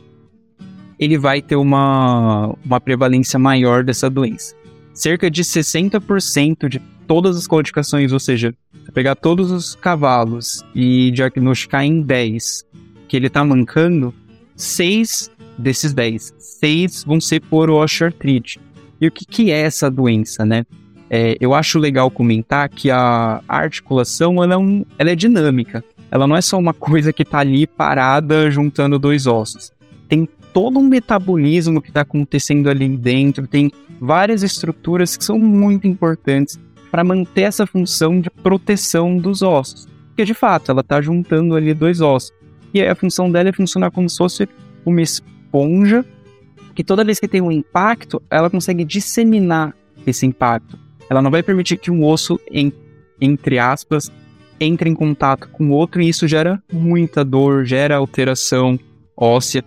ele 0.99 1.17
vai 1.17 1.41
ter 1.41 1.55
uma, 1.55 2.53
uma 2.65 2.81
prevalência 2.81 3.39
maior 3.39 3.85
dessa 3.85 4.09
doença. 4.09 4.53
Cerca 4.93 5.31
de 5.31 5.45
60% 5.45 6.67
de 6.67 6.81
todas 7.07 7.37
as 7.37 7.47
codificações, 7.47 8.11
ou 8.11 8.19
seja, 8.19 8.53
se 8.53 8.68
pegar 8.89 9.15
todos 9.15 9.51
os 9.51 9.75
cavalos 9.75 10.63
e 10.73 11.11
diagnosticar 11.11 11.83
em 11.83 12.01
10 12.01 12.65
que 13.07 13.17
ele 13.17 13.27
está 13.27 13.43
mancando, 13.43 14.13
6 14.55 15.31
desses 15.57 15.93
10, 15.93 16.33
6 16.37 17.03
vão 17.03 17.19
ser 17.19 17.41
por 17.41 17.69
osteoartrite. 17.69 18.59
E 19.01 19.07
o 19.07 19.11
que, 19.11 19.25
que 19.25 19.51
é 19.51 19.61
essa 19.61 19.89
doença, 19.89 20.45
né? 20.45 20.65
É, 21.09 21.35
eu 21.39 21.53
acho 21.53 21.79
legal 21.79 22.11
comentar 22.11 22.69
que 22.69 22.91
a 22.91 23.41
articulação 23.47 24.43
ela 24.43 24.53
é, 24.53 24.57
um, 24.57 24.85
ela 24.97 25.09
é 25.09 25.15
dinâmica. 25.15 25.83
Ela 26.11 26.27
não 26.27 26.35
é 26.35 26.41
só 26.41 26.57
uma 26.57 26.73
coisa 26.73 27.11
que 27.11 27.23
está 27.23 27.39
ali 27.39 27.65
parada 27.65 28.49
juntando 28.51 28.99
dois 28.99 29.25
ossos. 29.25 29.71
Tem 30.07 30.27
todo 30.53 30.79
um 30.79 30.83
metabolismo 30.83 31.81
que 31.81 31.89
está 31.89 32.01
acontecendo 32.01 32.69
ali 32.69 32.89
dentro, 32.89 33.47
tem 33.47 33.71
várias 33.99 34.43
estruturas 34.43 35.15
que 35.15 35.23
são 35.23 35.37
muito 35.37 35.87
importantes 35.87 36.59
para 36.91 37.03
manter 37.03 37.41
essa 37.41 37.65
função 37.67 38.19
de 38.19 38.29
proteção 38.29 39.17
dos 39.17 39.41
ossos. 39.41 39.87
Porque 40.07 40.25
de 40.25 40.33
fato 40.33 40.71
ela 40.71 40.81
está 40.81 41.01
juntando 41.01 41.55
ali 41.55 41.73
dois 41.73 42.01
ossos. 42.01 42.33
E 42.73 42.81
a 42.81 42.95
função 42.95 43.31
dela 43.31 43.49
é 43.49 43.53
funcionar 43.53 43.91
como 43.91 44.09
se 44.09 44.17
fosse 44.17 44.49
uma 44.85 45.01
esponja 45.01 46.05
que 46.75 46.83
toda 46.83 47.03
vez 47.03 47.19
que 47.19 47.27
tem 47.27 47.41
um 47.41 47.51
impacto, 47.51 48.21
ela 48.29 48.49
consegue 48.49 48.85
disseminar 48.85 49.75
esse 50.07 50.25
impacto. 50.25 50.79
Ela 51.09 51.21
não 51.21 51.31
vai 51.31 51.43
permitir 51.43 51.77
que 51.77 51.91
um 51.91 52.05
osso, 52.05 52.39
em, 52.49 52.71
entre 53.19 53.59
aspas, 53.59 54.11
entre 54.59 54.89
em 54.89 54.95
contato 54.95 55.49
com 55.49 55.71
outro 55.71 56.01
e 56.01 56.07
isso 56.07 56.27
gera 56.27 56.61
muita 56.71 57.23
dor, 57.25 57.65
gera 57.65 57.97
alteração 57.97 58.79
óssea. 59.15 59.63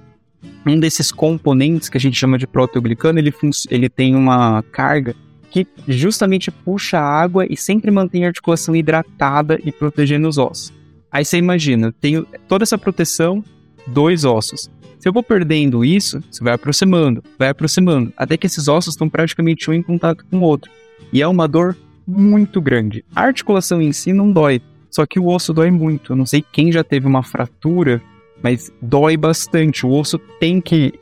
Um 0.67 0.79
desses 0.79 1.13
componentes 1.13 1.89
que 1.89 1.97
a 1.97 2.01
gente 2.01 2.17
chama 2.17 2.39
de 2.39 2.47
proteoglicano, 2.47 3.19
ele, 3.19 3.35
ele 3.71 3.89
tem 3.89 4.15
uma 4.15 4.63
carga 4.73 5.15
que 5.53 5.67
justamente 5.87 6.51
puxa 6.51 6.99
a 6.99 7.05
água 7.05 7.47
e 7.49 7.57
sempre 7.57 7.91
mantém 7.91 8.25
a 8.25 8.29
articulação 8.29 8.75
hidratada 8.75 9.61
e 9.63 9.71
protegendo 9.71 10.27
os 10.27 10.39
ossos. 10.39 10.73
Aí 11.11 11.25
você 11.25 11.37
imagina, 11.37 11.93
tenho 12.01 12.27
toda 12.49 12.63
essa 12.65 12.79
proteção, 12.79 13.45
dois 13.87 14.25
ossos. 14.25 14.71
Se 14.99 15.07
eu 15.07 15.13
vou 15.13 15.23
perdendo 15.23 15.85
isso, 15.85 16.23
você 16.31 16.43
vai 16.43 16.55
aproximando, 16.55 17.23
vai 17.39 17.51
aproximando, 17.51 18.13
até 18.17 18.37
que 18.37 18.47
esses 18.47 18.67
ossos 18.67 18.95
estão 18.95 19.11
praticamente 19.11 19.71
um 19.71 19.75
em 19.75 19.83
contato 19.83 20.25
com 20.31 20.39
o 20.39 20.43
outro. 20.43 20.71
E 21.13 21.21
é 21.21 21.29
uma 21.29 21.47
dor 21.47 21.77
muito 22.07 22.61
grande. 22.61 23.05
A 23.15 23.23
articulação 23.23 23.83
em 23.83 23.93
si 23.93 24.13
não 24.13 24.33
dói, 24.33 24.63
só 24.91 25.05
que 25.05 25.21
o 25.21 25.27
osso 25.27 25.53
dói 25.53 25.71
muito. 25.71 26.13
Eu 26.13 26.17
não 26.17 26.25
sei 26.25 26.43
quem 26.51 26.73
já 26.73 26.83
teve 26.83 27.07
uma 27.07 27.23
fratura, 27.23 28.01
mas 28.43 28.73
dói 28.81 29.19
bastante. 29.19 29.85
O 29.85 29.91
osso 29.91 30.19
tem 30.41 30.63
que 30.63 30.95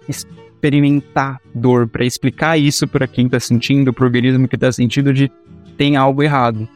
experimentar 0.61 1.40
dor 1.55 1.88
para 1.88 2.05
explicar 2.05 2.59
isso 2.59 2.87
para 2.87 3.07
quem 3.07 3.25
está 3.25 3.40
sentindo, 3.40 3.92
para 3.94 4.05
o 4.05 4.07
organismo 4.07 4.46
que 4.46 4.57
está 4.57 4.70
sentindo 4.70 5.12
de 5.12 5.33
tem 5.77 5.96
algo 5.96 6.23
errado. 6.23 6.68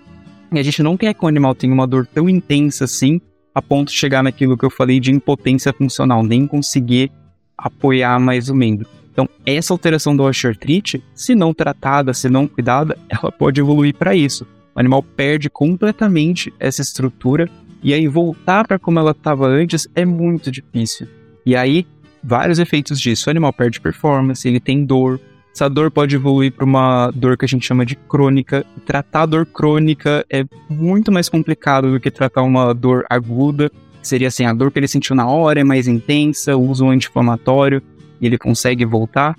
E 0.51 0.59
a 0.59 0.63
gente 0.63 0.83
não 0.83 0.97
quer 0.97 1.13
que 1.13 1.25
o 1.25 1.29
animal 1.29 1.55
tenha 1.55 1.75
uma 1.75 1.87
dor 1.87 2.07
tão 2.07 2.29
intensa 2.29 2.85
assim, 2.85 3.21
a 3.55 3.61
ponto 3.61 3.89
de 3.89 3.99
chegar 3.99 4.23
naquilo 4.23 4.57
que 4.57 4.65
eu 4.65 4.71
falei 4.71 4.99
de 4.99 5.13
impotência 5.13 5.73
funcional, 5.73 6.23
nem 6.23 6.47
conseguir 6.47 7.13
apoiar 7.59 8.19
mais 8.19 8.49
o 8.49 8.55
membro. 8.55 8.89
Então, 9.13 9.29
essa 9.45 9.75
alteração 9.75 10.17
da 10.17 10.25
osteoartrite, 10.25 11.05
se 11.15 11.35
não 11.35 11.53
tratada, 11.53 12.15
se 12.15 12.29
não 12.29 12.49
cuidada, 12.49 12.97
ela 13.09 13.31
pode 13.31 13.61
evoluir 13.61 13.95
para 13.95 14.17
isso. 14.17 14.47
O 14.75 14.81
animal 14.81 15.03
perde 15.03 15.51
completamente 15.51 16.53
essa 16.59 16.81
estrutura 16.81 17.49
e 17.83 17.93
aí 17.93 18.09
voltar 18.09 18.67
para 18.67 18.79
como 18.79 18.99
ela 18.99 19.13
estava 19.13 19.47
antes 19.47 19.87
é 19.95 20.05
muito 20.05 20.51
difícil. 20.51 21.07
E 21.47 21.55
aí, 21.55 21.87
vários 22.25 22.59
efeitos 22.59 23.01
disso. 23.01 23.29
O 23.29 23.31
animal 23.31 23.53
perde 23.53 23.81
performance, 23.81 24.49
ele 24.49 24.59
tem 24.59 24.85
dor. 24.85 25.21
Essa 25.55 25.69
dor 25.69 25.91
pode 25.91 26.17
evoluir 26.17 26.53
para 26.53 26.65
uma 26.65 27.11
dor 27.15 27.37
que 27.37 27.45
a 27.45 27.49
gente 27.49 27.65
chama 27.65 27.87
de 27.87 27.95
crônica. 27.95 28.65
Tratar 28.85 29.27
dor 29.27 29.47
crônica 29.47 30.25
é 30.29 30.45
muito 30.69 31.13
mais 31.13 31.29
complicado 31.29 31.93
do 31.93 32.01
que 32.01 32.11
tratar 32.11 32.43
uma 32.43 32.73
dor 32.73 33.05
aguda. 33.09 33.71
Seria 34.03 34.29
assim, 34.29 34.45
a 34.45 34.53
dor 34.53 34.73
que 34.73 34.79
ele 34.79 34.89
sentiu 34.89 35.15
na 35.15 35.27
hora 35.27 35.61
é 35.61 35.65
mais 35.65 35.87
intensa, 35.87 36.57
usa 36.57 36.85
um 36.85 36.91
anti-inflamatório 36.91 37.81
e 38.21 38.27
ele 38.27 38.37
consegue 38.37 38.85
voltar. 38.85 39.37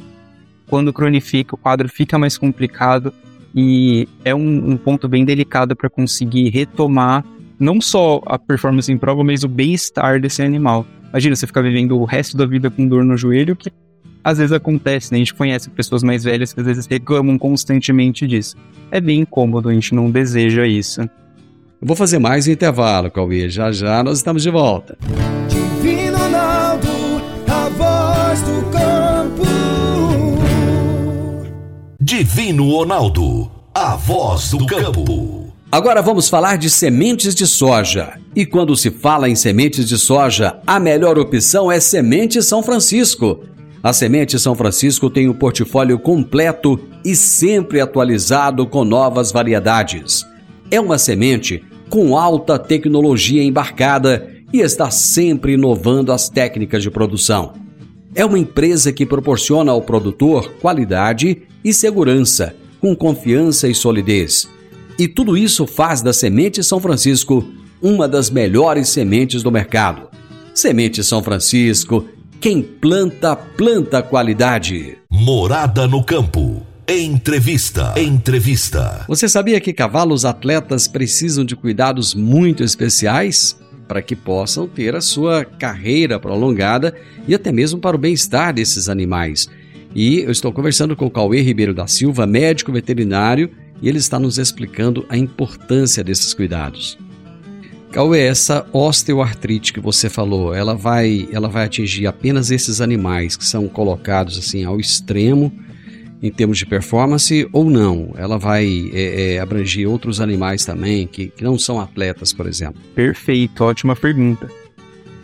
Quando 0.67 0.93
cronifica, 0.93 1.55
o 1.55 1.57
quadro 1.57 1.89
fica 1.89 2.17
mais 2.17 2.37
complicado 2.37 3.13
e 3.53 4.07
é 4.23 4.33
um, 4.33 4.71
um 4.71 4.77
ponto 4.77 5.07
bem 5.07 5.25
delicado 5.25 5.75
para 5.75 5.89
conseguir 5.89 6.49
retomar 6.49 7.25
não 7.59 7.79
só 7.79 8.21
a 8.25 8.37
performance 8.37 8.91
em 8.91 8.97
prova, 8.97 9.23
mas 9.23 9.43
o 9.43 9.47
bem-estar 9.47 10.19
desse 10.19 10.41
animal. 10.41 10.85
Imagina 11.15 11.33
você 11.33 11.47
ficar 11.47 11.61
vivendo 11.61 11.97
o 11.97 12.03
resto 12.03 12.35
da 12.35 12.45
vida 12.45 12.69
com 12.69 12.85
dor 12.85 13.05
no 13.05 13.15
joelho, 13.15 13.55
que 13.55 13.71
às 14.21 14.37
vezes 14.37 14.51
acontece, 14.51 15.13
né? 15.13 15.15
A 15.15 15.19
gente 15.19 15.33
conhece 15.33 15.69
pessoas 15.69 16.03
mais 16.03 16.25
velhas 16.25 16.51
que 16.51 16.59
às 16.59 16.65
vezes 16.65 16.85
reclamam 16.87 17.37
constantemente 17.37 18.27
disso. 18.27 18.57
É 18.91 18.99
bem 18.99 19.21
incômodo, 19.21 19.69
a 19.69 19.73
gente 19.73 19.95
não 19.95 20.11
deseja 20.11 20.67
isso. 20.67 20.99
Eu 20.99 21.07
vou 21.87 21.95
fazer 21.95 22.19
mais 22.19 22.49
um 22.49 22.51
intervalo, 22.51 23.09
Cauê. 23.09 23.49
Já 23.49 23.71
já 23.71 24.03
nós 24.03 24.17
estamos 24.17 24.43
de 24.43 24.49
volta. 24.49 24.97
Divino 25.47 26.17
Ronaldo, 26.17 26.89
a 27.47 27.69
voz 27.69 28.41
do 28.41 28.61
campo. 28.71 29.45
Divino 31.97 32.69
Ronaldo, 32.71 33.51
a 33.73 33.95
voz 33.95 34.51
do 34.51 34.65
campo. 34.65 35.44
Agora 35.71 36.01
vamos 36.01 36.29
falar 36.29 36.57
de 36.57 36.69
sementes 36.69 37.33
de 37.33 37.47
soja. 37.47 38.19
E 38.35 38.45
quando 38.45 38.75
se 38.77 38.91
fala 38.91 39.27
em 39.27 39.35
sementes 39.35 39.87
de 39.87 39.97
soja, 39.97 40.59
a 40.65 40.79
melhor 40.79 41.17
opção 41.17 41.71
é 41.71 41.79
Semente 41.79 42.41
São 42.41 42.61
Francisco. 42.61 43.43
A 43.81 43.91
Semente 43.91 44.39
São 44.39 44.55
Francisco 44.55 45.09
tem 45.09 45.27
um 45.27 45.33
portfólio 45.33 45.99
completo 45.99 46.79
e 47.03 47.15
sempre 47.15 47.81
atualizado 47.81 48.65
com 48.67 48.85
novas 48.85 49.31
variedades. 49.31 50.25
É 50.69 50.79
uma 50.79 50.97
semente 50.97 51.63
com 51.89 52.17
alta 52.17 52.57
tecnologia 52.57 53.43
embarcada 53.43 54.29
e 54.53 54.61
está 54.61 54.89
sempre 54.91 55.53
inovando 55.53 56.11
as 56.11 56.29
técnicas 56.29 56.83
de 56.83 56.91
produção. 56.91 57.53
É 58.13 58.23
uma 58.23 58.39
empresa 58.39 58.93
que 58.93 59.05
proporciona 59.05 59.71
ao 59.71 59.81
produtor 59.81 60.53
qualidade 60.61 61.41
e 61.63 61.73
segurança, 61.73 62.55
com 62.79 62.95
confiança 62.95 63.67
e 63.67 63.75
solidez. 63.75 64.47
E 64.97 65.07
tudo 65.07 65.35
isso 65.35 65.67
faz 65.67 66.01
da 66.01 66.13
Semente 66.13 66.63
São 66.63 66.79
Francisco 66.79 67.45
uma 67.81 68.07
das 68.07 68.29
melhores 68.29 68.89
sementes 68.89 69.43
do 69.43 69.51
mercado. 69.51 70.07
Semente 70.53 71.03
São 71.03 71.21
Francisco, 71.21 72.05
quem 72.39 72.61
planta, 72.61 73.35
planta 73.35 74.01
qualidade. 74.01 74.97
Morada 75.09 75.85
no 75.85 76.01
campo. 76.01 76.65
Entrevista. 76.87 77.93
Entrevista. 77.97 79.03
Você 79.07 79.27
sabia 79.27 79.59
que 79.59 79.73
cavalos 79.73 80.23
atletas 80.23 80.87
precisam 80.87 81.43
de 81.43 81.55
cuidados 81.55 82.15
muito 82.15 82.63
especiais? 82.63 83.59
Para 83.87 84.01
que 84.01 84.15
possam 84.15 84.67
ter 84.67 84.95
a 84.95 85.01
sua 85.01 85.43
carreira 85.43 86.19
prolongada 86.19 86.95
e 87.27 87.35
até 87.35 87.51
mesmo 87.51 87.79
para 87.79 87.95
o 87.95 87.99
bem-estar 87.99 88.53
desses 88.53 88.87
animais. 88.87 89.49
E 89.93 90.19
eu 90.19 90.31
estou 90.31 90.53
conversando 90.53 90.95
com 90.95 91.05
o 91.05 91.11
Cauê 91.11 91.41
Ribeiro 91.41 91.73
da 91.73 91.85
Silva, 91.85 92.25
médico 92.25 92.71
veterinário, 92.71 93.49
e 93.85 93.89
ele 93.89 93.99
está 93.99 94.17
nos 94.17 94.39
explicando 94.39 95.05
a 95.07 95.15
importância 95.15 96.03
desses 96.03 96.33
cuidados. 96.33 96.97
Cauê, 97.91 98.23
essa 98.23 98.65
osteoartrite 98.73 99.71
que 99.71 99.79
você 99.79 100.09
falou, 100.09 100.53
ela 100.53 100.73
vai, 100.75 101.29
ela 101.31 101.47
vai 101.47 101.65
atingir 101.65 102.07
apenas 102.07 102.49
esses 102.49 102.81
animais 102.81 103.37
que 103.37 103.45
são 103.45 103.67
colocados 103.69 104.39
assim 104.39 104.65
ao 104.65 104.79
extremo 104.79 105.53
em 106.21 106.31
termos 106.31 106.57
de 106.57 106.65
performance 106.65 107.47
ou 107.53 107.69
não? 107.69 108.11
Ela 108.17 108.39
vai 108.39 108.89
é, 108.91 109.35
é, 109.35 109.39
abranger 109.39 109.87
outros 109.87 110.19
animais 110.19 110.65
também 110.65 111.05
que, 111.05 111.27
que 111.27 111.43
não 111.43 111.57
são 111.57 111.79
atletas, 111.79 112.33
por 112.33 112.47
exemplo? 112.47 112.81
Perfeito, 112.95 113.63
ótima 113.63 113.95
pergunta. 113.95 114.49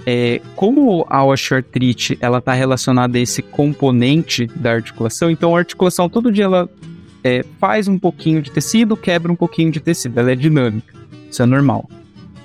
É, 0.06 0.40
como 0.56 1.06
a 1.10 1.26
osteoartrite 1.26 2.18
ela 2.22 2.38
está 2.38 2.54
relacionada 2.54 3.18
a 3.18 3.22
esse 3.22 3.42
componente 3.42 4.46
da 4.46 4.74
articulação, 4.74 5.32
então 5.32 5.56
a 5.56 5.60
articulação 5.60 6.08
todo 6.08 6.32
dia 6.32 6.46
ela 6.46 6.70
é, 7.24 7.46
faz 7.60 7.88
um 7.88 7.98
pouquinho 7.98 8.42
de 8.42 8.52
tecido, 8.52 8.98
quebra 8.98 9.32
um 9.32 9.36
pouquinho 9.36 9.72
de 9.72 9.80
tecido, 9.80 10.20
ela 10.20 10.32
é 10.32 10.36
dinâmica, 10.36 10.94
isso 11.30 11.42
é 11.42 11.46
normal 11.46 11.88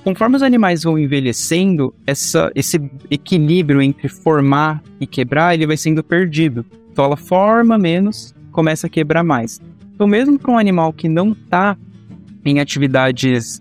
conforme 0.07 0.37
os 0.37 0.43
animais 0.45 0.85
vão 0.85 0.97
envelhecendo, 0.97 1.93
essa, 2.07 2.53
esse 2.55 2.81
equilíbrio 3.11 3.83
entre 3.83 4.09
formar 4.09 4.81
e 5.01 5.07
quebrar 5.07 5.53
ele 5.53 5.67
vai 5.67 5.77
sendo 5.77 6.01
perdido. 6.01 6.65
Então 6.93 7.07
ela 7.07 7.17
forma 7.17 7.77
menos, 7.77 8.33
começa 8.53 8.87
a 8.87 8.91
quebrar 8.91 9.25
mais. 9.25 9.61
Então 9.93 10.07
mesmo 10.07 10.39
para 10.39 10.53
um 10.53 10.59
animal 10.59 10.93
que 10.93 11.09
não 11.09 11.33
está 11.33 11.77
em 12.45 12.61
atividades, 12.61 13.61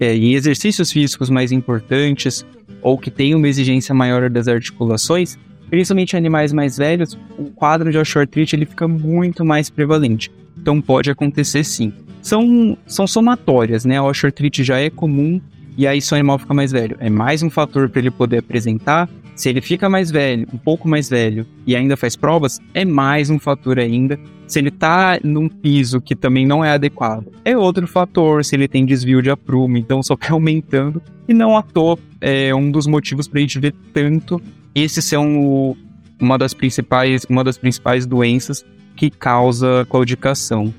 é, 0.00 0.16
em 0.16 0.34
exercícios 0.34 0.90
físicos 0.90 1.30
mais 1.30 1.52
importantes 1.52 2.44
ou 2.82 2.98
que 2.98 3.08
tem 3.08 3.32
uma 3.32 3.46
exigência 3.46 3.94
maior 3.94 4.28
das 4.28 4.48
articulações, 4.48 5.38
principalmente 5.70 6.16
animais 6.16 6.52
mais 6.52 6.76
velhos, 6.76 7.16
o 7.38 7.52
quadro 7.52 7.92
de 7.92 7.98
osteoartrite 7.98 8.56
ele 8.56 8.66
fica 8.66 8.88
muito 8.88 9.44
mais 9.44 9.70
prevalente. 9.70 10.28
Então 10.56 10.80
pode 10.80 11.10
acontecer 11.10 11.64
sim. 11.64 11.92
São, 12.22 12.76
são 12.86 13.06
somatórias, 13.06 13.84
né? 13.84 13.98
A 13.98 14.04
osteoartrite 14.04 14.64
já 14.64 14.78
é 14.78 14.88
comum 14.88 15.40
e 15.76 15.86
aí 15.86 16.00
seu 16.00 16.16
animal 16.16 16.38
fica 16.38 16.54
mais 16.54 16.72
velho. 16.72 16.96
É 17.00 17.10
mais 17.10 17.42
um 17.42 17.50
fator 17.50 17.88
para 17.88 18.00
ele 18.00 18.10
poder 18.10 18.38
apresentar. 18.38 19.08
Se 19.34 19.48
ele 19.48 19.60
fica 19.60 19.88
mais 19.88 20.10
velho, 20.10 20.46
um 20.52 20.56
pouco 20.56 20.88
mais 20.88 21.08
velho, 21.08 21.44
e 21.66 21.74
ainda 21.74 21.96
faz 21.96 22.14
provas, 22.14 22.60
é 22.72 22.84
mais 22.84 23.30
um 23.30 23.38
fator 23.38 23.80
ainda. 23.80 24.18
Se 24.46 24.60
ele 24.60 24.70
tá 24.70 25.18
num 25.24 25.48
piso 25.48 26.00
que 26.00 26.14
também 26.14 26.46
não 26.46 26.64
é 26.64 26.70
adequado, 26.70 27.32
é 27.44 27.56
outro 27.56 27.86
fator. 27.88 28.44
Se 28.44 28.54
ele 28.54 28.68
tem 28.68 28.86
desvio 28.86 29.20
de 29.20 29.30
aprumo, 29.30 29.76
então 29.76 30.02
só 30.02 30.16
vai 30.16 30.30
aumentando. 30.32 31.02
E 31.26 31.34
não 31.34 31.56
à 31.56 31.62
toa 31.62 31.98
é 32.20 32.54
um 32.54 32.70
dos 32.70 32.86
motivos 32.86 33.26
para 33.26 33.38
a 33.38 33.40
gente 33.40 33.58
ver 33.58 33.74
tanto 33.92 34.40
esse 34.74 35.16
um, 35.16 35.74
uma, 36.20 36.38
das 36.38 36.54
principais, 36.54 37.24
uma 37.28 37.42
das 37.42 37.58
principais 37.58 38.06
doenças 38.06 38.64
que 38.96 39.10
causa 39.10 39.86
claudicação. 39.88 40.72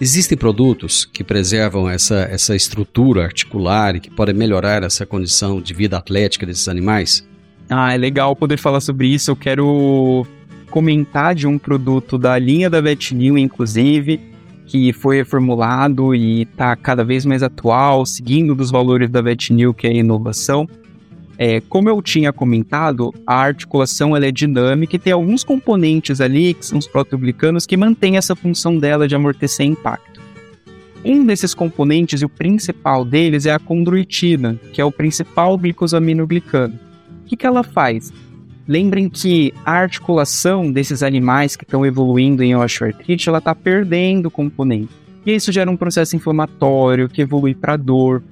Existem 0.00 0.36
produtos 0.36 1.04
que 1.04 1.22
preservam 1.22 1.88
essa, 1.88 2.28
essa 2.30 2.56
estrutura 2.56 3.22
articular 3.22 3.94
e 3.94 4.00
que 4.00 4.10
podem 4.10 4.34
melhorar 4.34 4.82
essa 4.82 5.06
condição 5.06 5.60
de 5.60 5.72
vida 5.72 5.96
atlética 5.96 6.44
desses 6.44 6.66
animais? 6.66 7.26
Ah, 7.70 7.94
é 7.94 7.96
legal 7.96 8.34
poder 8.34 8.56
falar 8.56 8.80
sobre 8.80 9.06
isso. 9.06 9.30
Eu 9.30 9.36
quero 9.36 10.26
comentar 10.70 11.34
de 11.34 11.46
um 11.46 11.56
produto 11.56 12.18
da 12.18 12.36
linha 12.38 12.68
da 12.68 12.80
VetNew, 12.80 13.38
inclusive, 13.38 14.20
que 14.66 14.92
foi 14.92 15.18
reformulado 15.18 16.14
e 16.14 16.42
está 16.42 16.74
cada 16.74 17.04
vez 17.04 17.24
mais 17.24 17.42
atual, 17.42 18.04
seguindo 18.04 18.54
dos 18.54 18.70
valores 18.70 19.08
da 19.08 19.22
VetNew, 19.22 19.72
que 19.72 19.86
é 19.86 19.90
a 19.90 19.94
inovação. 19.94 20.66
É, 21.38 21.60
como 21.60 21.88
eu 21.88 22.00
tinha 22.02 22.32
comentado, 22.32 23.12
a 23.26 23.34
articulação 23.34 24.14
ela 24.14 24.26
é 24.26 24.30
dinâmica 24.30 24.96
e 24.96 24.98
tem 24.98 25.12
alguns 25.12 25.42
componentes 25.42 26.20
ali, 26.20 26.54
que 26.54 26.64
são 26.64 26.78
os 26.78 26.86
proteoglicanos, 26.86 27.66
que 27.66 27.76
mantêm 27.76 28.16
essa 28.16 28.36
função 28.36 28.78
dela 28.78 29.08
de 29.08 29.14
amortecer 29.14 29.66
impacto. 29.66 30.20
Um 31.04 31.26
desses 31.26 31.52
componentes, 31.52 32.22
e 32.22 32.24
o 32.24 32.28
principal 32.28 33.04
deles, 33.04 33.46
é 33.46 33.52
a 33.52 33.58
condroitina, 33.58 34.58
que 34.72 34.80
é 34.80 34.84
o 34.84 34.92
principal 34.92 35.58
glicosaminoglicano. 35.58 36.78
O 37.22 37.24
que, 37.24 37.36
que 37.36 37.46
ela 37.46 37.64
faz? 37.64 38.12
Lembrem 38.68 39.08
que 39.08 39.52
a 39.64 39.72
articulação 39.72 40.70
desses 40.70 41.02
animais 41.02 41.56
que 41.56 41.64
estão 41.64 41.84
evoluindo 41.84 42.44
em 42.44 42.54
osteoartrite, 42.54 43.28
ela 43.28 43.38
está 43.38 43.54
perdendo 43.54 44.30
componente. 44.30 44.92
E 45.26 45.34
isso 45.34 45.50
gera 45.50 45.70
um 45.70 45.76
processo 45.76 46.14
inflamatório 46.14 47.08
que 47.08 47.22
evolui 47.22 47.54
para 47.54 47.76
dor. 47.76 48.22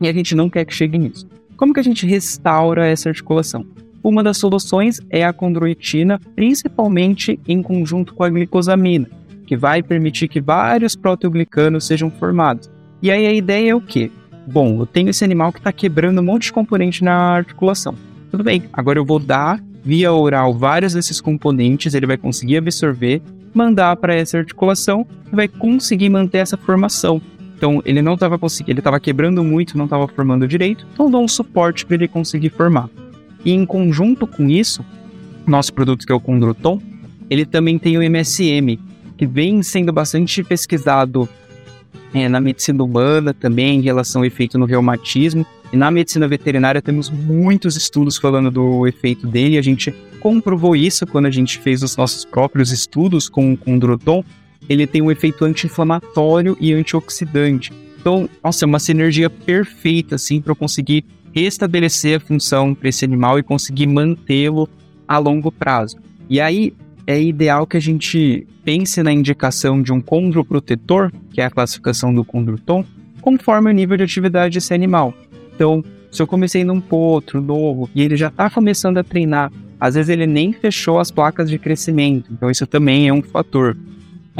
E 0.00 0.06
a 0.06 0.12
gente 0.12 0.34
não 0.34 0.50
quer 0.50 0.64
que 0.66 0.74
chegue 0.74 0.98
nisso. 0.98 1.26
Como 1.60 1.74
que 1.74 1.80
a 1.80 1.82
gente 1.82 2.06
restaura 2.06 2.86
essa 2.86 3.10
articulação? 3.10 3.66
Uma 4.02 4.22
das 4.22 4.38
soluções 4.38 4.98
é 5.10 5.26
a 5.26 5.30
condroitina, 5.30 6.18
principalmente 6.34 7.38
em 7.46 7.62
conjunto 7.62 8.14
com 8.14 8.24
a 8.24 8.30
glicosamina, 8.30 9.06
que 9.46 9.58
vai 9.58 9.82
permitir 9.82 10.26
que 10.26 10.40
vários 10.40 10.96
proteoglicanos 10.96 11.86
sejam 11.86 12.10
formados. 12.10 12.70
E 13.02 13.10
aí 13.10 13.26
a 13.26 13.32
ideia 13.34 13.72
é 13.72 13.74
o 13.74 13.80
quê? 13.82 14.10
Bom, 14.46 14.80
eu 14.80 14.86
tenho 14.86 15.10
esse 15.10 15.22
animal 15.22 15.52
que 15.52 15.58
está 15.58 15.70
quebrando 15.70 16.22
um 16.22 16.24
monte 16.24 16.44
de 16.44 16.52
componente 16.54 17.04
na 17.04 17.12
articulação. 17.12 17.94
Tudo 18.30 18.42
bem, 18.42 18.62
agora 18.72 18.98
eu 18.98 19.04
vou 19.04 19.18
dar 19.18 19.62
via 19.84 20.10
oral 20.14 20.54
vários 20.54 20.94
desses 20.94 21.20
componentes, 21.20 21.92
ele 21.92 22.06
vai 22.06 22.16
conseguir 22.16 22.56
absorver, 22.56 23.20
mandar 23.52 23.96
para 23.96 24.14
essa 24.14 24.38
articulação 24.38 25.06
e 25.30 25.36
vai 25.36 25.46
conseguir 25.46 26.08
manter 26.08 26.38
essa 26.38 26.56
formação. 26.56 27.20
Então 27.60 27.82
ele 27.84 28.00
não 28.00 28.14
estava 28.14 28.38
conseguindo, 28.38 28.72
ele 28.72 28.80
estava 28.80 28.98
quebrando 28.98 29.44
muito, 29.44 29.76
não 29.76 29.84
estava 29.84 30.08
formando 30.08 30.48
direito, 30.48 30.86
então 30.94 31.10
dou 31.10 31.22
um 31.22 31.28
suporte 31.28 31.84
para 31.84 31.96
ele 31.96 32.08
conseguir 32.08 32.48
formar. 32.48 32.88
E 33.44 33.52
em 33.52 33.66
conjunto 33.66 34.26
com 34.26 34.48
isso, 34.48 34.82
nosso 35.46 35.70
produto 35.74 36.06
que 36.06 36.10
é 36.10 36.14
o 36.14 36.20
Condroton, 36.20 36.80
ele 37.28 37.44
também 37.44 37.78
tem 37.78 37.98
o 37.98 38.02
MSM, 38.02 38.78
que 39.14 39.26
vem 39.26 39.62
sendo 39.62 39.92
bastante 39.92 40.42
pesquisado 40.42 41.28
é, 42.14 42.30
na 42.30 42.40
medicina 42.40 42.82
humana 42.82 43.34
também 43.34 43.78
em 43.78 43.82
relação 43.82 44.22
ao 44.22 44.26
efeito 44.26 44.56
no 44.56 44.64
reumatismo. 44.64 45.44
E 45.70 45.76
na 45.76 45.90
medicina 45.90 46.26
veterinária 46.26 46.80
temos 46.80 47.10
muitos 47.10 47.76
estudos 47.76 48.16
falando 48.16 48.50
do 48.50 48.86
efeito 48.86 49.26
dele. 49.26 49.58
A 49.58 49.62
gente 49.62 49.94
comprovou 50.18 50.74
isso 50.74 51.06
quando 51.06 51.26
a 51.26 51.30
gente 51.30 51.58
fez 51.58 51.82
os 51.82 51.94
nossos 51.94 52.24
próprios 52.24 52.72
estudos 52.72 53.28
com 53.28 53.52
o 53.52 53.56
Condroton, 53.56 54.24
ele 54.70 54.86
tem 54.86 55.02
um 55.02 55.10
efeito 55.10 55.44
anti-inflamatório 55.44 56.56
e 56.60 56.72
antioxidante. 56.72 57.72
Então, 58.00 58.30
nossa, 58.42 58.64
é 58.64 58.66
uma 58.66 58.78
sinergia 58.78 59.28
perfeita, 59.28 60.14
assim, 60.14 60.40
para 60.40 60.52
eu 60.52 60.56
conseguir 60.56 61.04
restabelecer 61.34 62.18
a 62.18 62.20
função 62.20 62.72
para 62.72 62.88
esse 62.88 63.04
animal 63.04 63.36
e 63.36 63.42
conseguir 63.42 63.88
mantê-lo 63.88 64.68
a 65.08 65.18
longo 65.18 65.50
prazo. 65.50 65.98
E 66.28 66.40
aí, 66.40 66.72
é 67.04 67.20
ideal 67.20 67.66
que 67.66 67.76
a 67.76 67.80
gente 67.80 68.46
pense 68.64 69.02
na 69.02 69.12
indicação 69.12 69.82
de 69.82 69.92
um 69.92 70.00
condroprotetor, 70.00 71.10
que 71.32 71.40
é 71.40 71.46
a 71.46 71.50
classificação 71.50 72.14
do 72.14 72.24
condroton, 72.24 72.84
conforme 73.20 73.70
o 73.70 73.74
nível 73.74 73.96
de 73.96 74.04
atividade 74.04 74.54
desse 74.54 74.72
animal. 74.72 75.12
Então, 75.52 75.84
se 76.12 76.22
eu 76.22 76.28
comecei 76.28 76.62
num 76.62 76.80
potro 76.80 77.40
novo 77.40 77.90
e 77.92 78.02
ele 78.02 78.16
já 78.16 78.28
está 78.28 78.48
começando 78.48 78.98
a 78.98 79.04
treinar, 79.04 79.52
às 79.80 79.94
vezes 79.94 80.10
ele 80.10 80.28
nem 80.28 80.52
fechou 80.52 81.00
as 81.00 81.10
placas 81.10 81.50
de 81.50 81.58
crescimento, 81.58 82.30
então 82.32 82.50
isso 82.50 82.66
também 82.66 83.08
é 83.08 83.12
um 83.12 83.22
fator 83.22 83.76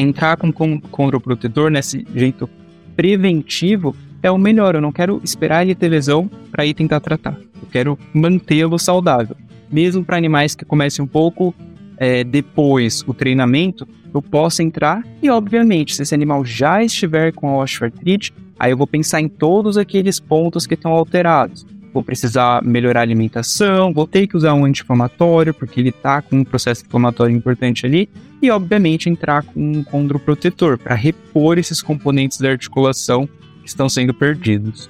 entrar 0.00 0.36
com 0.36 0.52
condroprotetor 0.80 1.70
nesse 1.70 2.06
jeito 2.14 2.48
preventivo 2.96 3.94
é 4.22 4.30
o 4.30 4.38
melhor. 4.38 4.74
Eu 4.74 4.80
não 4.80 4.92
quero 4.92 5.20
esperar 5.24 5.62
ele 5.62 5.74
ter 5.74 5.88
lesão 5.88 6.30
para 6.50 6.66
ir 6.66 6.74
tentar 6.74 7.00
tratar. 7.00 7.38
Eu 7.60 7.68
quero 7.70 7.98
mantê-lo 8.12 8.78
saudável. 8.78 9.36
Mesmo 9.70 10.04
para 10.04 10.16
animais 10.16 10.54
que 10.54 10.64
comecem 10.64 11.04
um 11.04 11.08
pouco 11.08 11.54
é, 11.96 12.24
depois 12.24 13.04
o 13.06 13.14
treinamento, 13.14 13.86
eu 14.12 14.20
posso 14.20 14.62
entrar 14.62 15.04
e, 15.22 15.30
obviamente, 15.30 15.94
se 15.94 16.02
esse 16.02 16.14
animal 16.14 16.44
já 16.44 16.82
estiver 16.82 17.32
com 17.32 17.48
a 17.48 17.62
osteoartrite, 17.62 18.32
aí 18.58 18.72
eu 18.72 18.76
vou 18.76 18.86
pensar 18.86 19.20
em 19.20 19.28
todos 19.28 19.76
aqueles 19.78 20.18
pontos 20.18 20.66
que 20.66 20.74
estão 20.74 20.92
alterados. 20.92 21.66
Vou 21.92 22.02
precisar 22.02 22.62
melhorar 22.62 23.00
a 23.00 23.02
alimentação, 23.02 23.92
vou 23.92 24.06
ter 24.06 24.26
que 24.26 24.36
usar 24.36 24.54
um 24.54 24.64
anti-inflamatório, 24.64 25.52
porque 25.52 25.80
ele 25.80 25.90
está 25.90 26.22
com 26.22 26.36
um 26.36 26.44
processo 26.44 26.84
inflamatório 26.84 27.34
importante 27.34 27.84
ali, 27.84 28.08
e, 28.42 28.50
obviamente, 28.50 29.08
entrar 29.08 29.42
com 29.42 29.60
um 29.60 29.84
condroprotetor 29.84 30.78
para 30.78 30.94
repor 30.94 31.58
esses 31.58 31.82
componentes 31.82 32.38
da 32.38 32.50
articulação 32.50 33.28
que 33.62 33.68
estão 33.68 33.88
sendo 33.88 34.14
perdidos. 34.14 34.88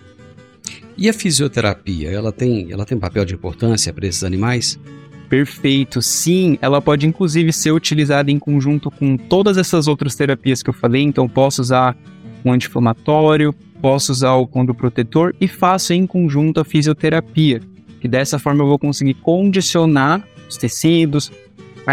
E 0.97 1.09
a 1.09 1.13
fisioterapia, 1.13 2.11
ela 2.11 2.31
tem, 2.31 2.71
ela 2.71 2.85
tem 2.85 2.99
papel 2.99 3.25
de 3.25 3.35
importância 3.35 3.93
para 3.93 4.07
esses 4.07 4.23
animais? 4.23 4.79
Perfeito, 5.31 6.03
sim, 6.03 6.59
ela 6.61 6.83
pode 6.83 7.07
inclusive 7.07 7.53
ser 7.53 7.71
utilizada 7.71 8.31
em 8.31 8.39
conjunto 8.39 8.91
com 8.91 9.17
todas 9.17 9.57
essas 9.57 9.87
outras 9.87 10.15
terapias 10.15 10.63
que 10.63 10.69
eu 10.69 10.75
falei, 10.75 11.03
então 11.03 11.29
posso 11.29 11.63
usar 11.63 11.97
um 12.45 12.53
anti-inflamatório, 12.53 13.55
posso 13.81 14.13
usar 14.13 14.35
o 14.35 14.47
condroprotetor 14.47 15.35
e 15.41 15.47
faço 15.47 15.93
em 15.93 16.07
conjunto 16.07 16.61
a 16.61 16.65
fisioterapia, 16.65 17.61
que 18.01 18.09
dessa 18.09 18.39
forma 18.39 18.63
eu 18.63 18.69
vou 18.69 18.79
conseguir 18.79 19.15
condicionar 19.15 20.27
os 20.49 20.57
tecidos, 20.57 21.31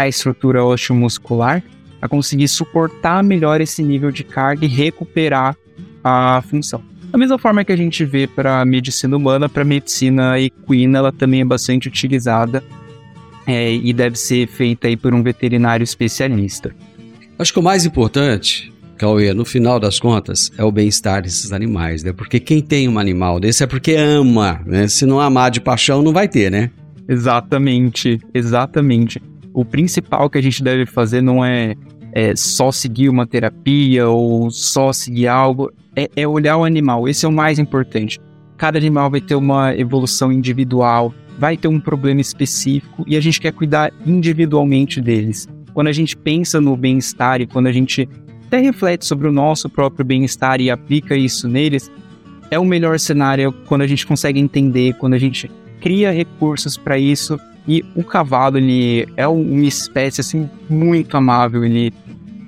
a 0.02 0.08
estrutura 0.08 0.64
osteomuscular, 0.64 1.62
a 2.00 2.08
conseguir 2.08 2.48
suportar 2.48 3.22
melhor 3.22 3.60
esse 3.60 3.82
nível 3.82 4.10
de 4.10 4.24
carga 4.24 4.64
e 4.64 4.68
recuperar 4.68 5.56
a 6.02 6.42
função. 6.48 6.82
Da 7.10 7.18
mesma 7.18 7.38
forma 7.38 7.64
que 7.64 7.72
a 7.72 7.76
gente 7.76 8.04
vê 8.04 8.26
para 8.26 8.60
a 8.60 8.64
medicina 8.64 9.16
humana, 9.16 9.48
para 9.48 9.62
a 9.62 9.64
medicina 9.64 10.38
equina, 10.38 10.98
ela 10.98 11.12
também 11.12 11.40
é 11.40 11.44
bastante 11.44 11.88
utilizada 11.88 12.62
é, 13.46 13.72
e 13.72 13.92
deve 13.94 14.16
ser 14.16 14.46
feita 14.46 14.88
aí 14.88 14.96
por 14.96 15.14
um 15.14 15.22
veterinário 15.22 15.82
especialista. 15.82 16.74
Acho 17.38 17.52
que 17.52 17.58
o 17.58 17.62
mais 17.62 17.86
importante, 17.86 18.70
Cauê, 18.98 19.32
no 19.32 19.44
final 19.44 19.80
das 19.80 19.98
contas, 19.98 20.50
é 20.58 20.64
o 20.64 20.70
bem-estar 20.70 21.22
desses 21.22 21.50
animais, 21.50 22.02
né? 22.02 22.12
Porque 22.12 22.38
quem 22.38 22.60
tem 22.60 22.88
um 22.88 22.98
animal 22.98 23.40
desse 23.40 23.62
é 23.62 23.66
porque 23.66 23.94
ama, 23.94 24.60
né? 24.66 24.86
Se 24.86 25.06
não 25.06 25.18
amar 25.18 25.50
de 25.50 25.62
paixão, 25.62 26.02
não 26.02 26.12
vai 26.12 26.28
ter, 26.28 26.50
né? 26.50 26.70
Exatamente, 27.08 28.20
exatamente. 28.34 29.22
O 29.58 29.64
principal 29.64 30.30
que 30.30 30.38
a 30.38 30.40
gente 30.40 30.62
deve 30.62 30.86
fazer 30.86 31.20
não 31.20 31.44
é, 31.44 31.74
é 32.12 32.36
só 32.36 32.70
seguir 32.70 33.08
uma 33.08 33.26
terapia 33.26 34.08
ou 34.08 34.52
só 34.52 34.92
seguir 34.92 35.26
algo, 35.26 35.68
é, 35.96 36.08
é 36.14 36.28
olhar 36.28 36.56
o 36.58 36.64
animal. 36.64 37.08
Esse 37.08 37.26
é 37.26 37.28
o 37.28 37.32
mais 37.32 37.58
importante. 37.58 38.20
Cada 38.56 38.78
animal 38.78 39.10
vai 39.10 39.20
ter 39.20 39.34
uma 39.34 39.74
evolução 39.76 40.30
individual, 40.30 41.12
vai 41.36 41.56
ter 41.56 41.66
um 41.66 41.80
problema 41.80 42.20
específico 42.20 43.04
e 43.04 43.16
a 43.16 43.20
gente 43.20 43.40
quer 43.40 43.50
cuidar 43.50 43.92
individualmente 44.06 45.00
deles. 45.00 45.48
Quando 45.74 45.88
a 45.88 45.92
gente 45.92 46.16
pensa 46.16 46.60
no 46.60 46.76
bem-estar 46.76 47.40
e 47.40 47.46
quando 47.48 47.66
a 47.66 47.72
gente 47.72 48.08
até 48.46 48.58
reflete 48.58 49.04
sobre 49.06 49.26
o 49.26 49.32
nosso 49.32 49.68
próprio 49.68 50.06
bem-estar 50.06 50.60
e 50.60 50.70
aplica 50.70 51.16
isso 51.16 51.48
neles, 51.48 51.90
é 52.48 52.60
o 52.60 52.64
melhor 52.64 52.96
cenário 53.00 53.52
quando 53.66 53.82
a 53.82 53.88
gente 53.88 54.06
consegue 54.06 54.38
entender, 54.38 54.94
quando 54.98 55.14
a 55.14 55.18
gente 55.18 55.50
cria 55.80 56.12
recursos 56.12 56.76
para 56.76 56.96
isso. 56.96 57.36
E 57.68 57.84
o 57.94 58.02
cavalo, 58.02 58.56
ele 58.56 59.06
é 59.14 59.28
uma 59.28 59.66
espécie 59.66 60.22
assim 60.22 60.48
muito 60.68 61.16
amável, 61.16 61.64
ele 61.64 61.92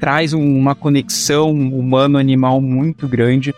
traz 0.00 0.33
uma 0.33 0.74
conexão 0.74 1.50
humano-animal 1.50 2.61
muito 2.61 3.06
grande. 3.06 3.54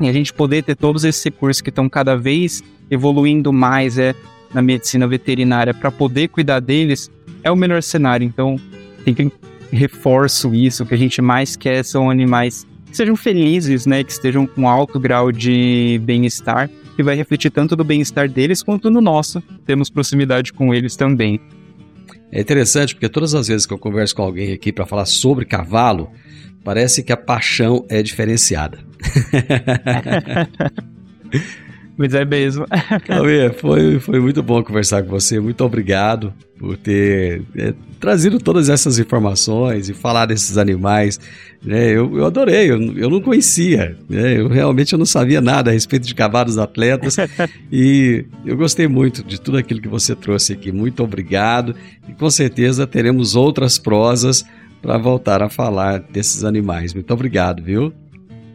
E 0.00 0.08
a 0.08 0.12
gente 0.12 0.34
poder 0.34 0.64
ter 0.64 0.74
todos 0.74 1.04
esses 1.04 1.22
recursos 1.24 1.62
que 1.62 1.70
estão 1.70 1.88
cada 1.88 2.16
vez 2.16 2.62
evoluindo 2.90 3.52
mais, 3.52 3.96
é 3.96 4.14
na 4.52 4.60
medicina 4.60 5.06
veterinária 5.06 5.72
para 5.72 5.90
poder 5.90 6.28
cuidar 6.28 6.60
deles 6.60 7.10
é 7.42 7.50
o 7.50 7.56
melhor 7.56 7.82
cenário. 7.82 8.26
Então, 8.26 8.58
sempre 9.04 9.32
reforço 9.70 10.54
isso. 10.54 10.82
O 10.82 10.86
que 10.86 10.94
a 10.94 10.98
gente 10.98 11.22
mais 11.22 11.54
quer 11.54 11.84
são 11.84 12.10
animais 12.10 12.66
que 12.90 12.96
sejam 12.96 13.14
felizes, 13.14 13.86
né? 13.86 14.02
Que 14.02 14.10
estejam 14.10 14.46
com 14.46 14.68
alto 14.68 14.98
grau 14.98 15.30
de 15.30 16.00
bem-estar, 16.02 16.68
que 16.96 17.02
vai 17.02 17.14
refletir 17.14 17.50
tanto 17.50 17.76
no 17.76 17.84
bem-estar 17.84 18.28
deles 18.28 18.62
quanto 18.62 18.90
no 18.90 19.00
nosso. 19.00 19.42
Temos 19.64 19.90
proximidade 19.90 20.52
com 20.52 20.74
eles 20.74 20.96
também. 20.96 21.40
É 22.32 22.40
interessante 22.40 22.94
porque 22.94 23.08
todas 23.08 23.34
as 23.34 23.48
vezes 23.48 23.66
que 23.66 23.72
eu 23.72 23.78
converso 23.78 24.16
com 24.16 24.22
alguém 24.22 24.52
aqui 24.52 24.72
para 24.72 24.86
falar 24.86 25.04
sobre 25.04 25.44
cavalo, 25.44 26.10
parece 26.64 27.02
que 27.02 27.12
a 27.12 27.16
paixão 27.16 27.84
é 27.88 28.02
diferenciada. 28.02 28.78
Mas 31.96 32.14
é 32.14 32.24
mesmo. 32.24 32.66
Cauê, 33.06 33.50
foi, 33.50 33.98
foi 33.98 34.20
muito 34.20 34.42
bom 34.42 34.62
conversar 34.62 35.02
com 35.02 35.08
você. 35.08 35.40
Muito 35.40 35.64
obrigado 35.64 36.32
por 36.58 36.76
ter 36.76 37.42
é, 37.56 37.74
trazido 37.98 38.38
todas 38.38 38.68
essas 38.68 38.98
informações 38.98 39.88
e 39.88 39.94
falar 39.94 40.26
desses 40.26 40.58
animais. 40.58 41.18
Né? 41.62 41.90
Eu, 41.90 42.18
eu 42.18 42.26
adorei, 42.26 42.70
eu, 42.70 42.80
eu 42.96 43.08
não 43.08 43.20
conhecia. 43.20 43.96
Né? 44.08 44.38
Eu 44.38 44.48
realmente 44.48 44.92
eu 44.92 44.98
não 44.98 45.06
sabia 45.06 45.40
nada 45.40 45.70
a 45.70 45.72
respeito 45.72 46.06
de 46.06 46.14
cavalos 46.14 46.58
atletas. 46.58 47.16
e 47.72 48.24
eu 48.44 48.56
gostei 48.56 48.86
muito 48.86 49.24
de 49.24 49.40
tudo 49.40 49.56
aquilo 49.56 49.80
que 49.80 49.88
você 49.88 50.14
trouxe 50.14 50.52
aqui. 50.52 50.70
Muito 50.70 51.02
obrigado. 51.02 51.74
E 52.06 52.12
com 52.12 52.28
certeza 52.28 52.86
teremos 52.86 53.34
outras 53.34 53.78
prosas 53.78 54.44
para 54.82 54.98
voltar 54.98 55.42
a 55.42 55.48
falar 55.48 56.00
desses 56.00 56.44
animais. 56.44 56.92
Muito 56.92 57.12
obrigado, 57.12 57.62
viu? 57.62 57.92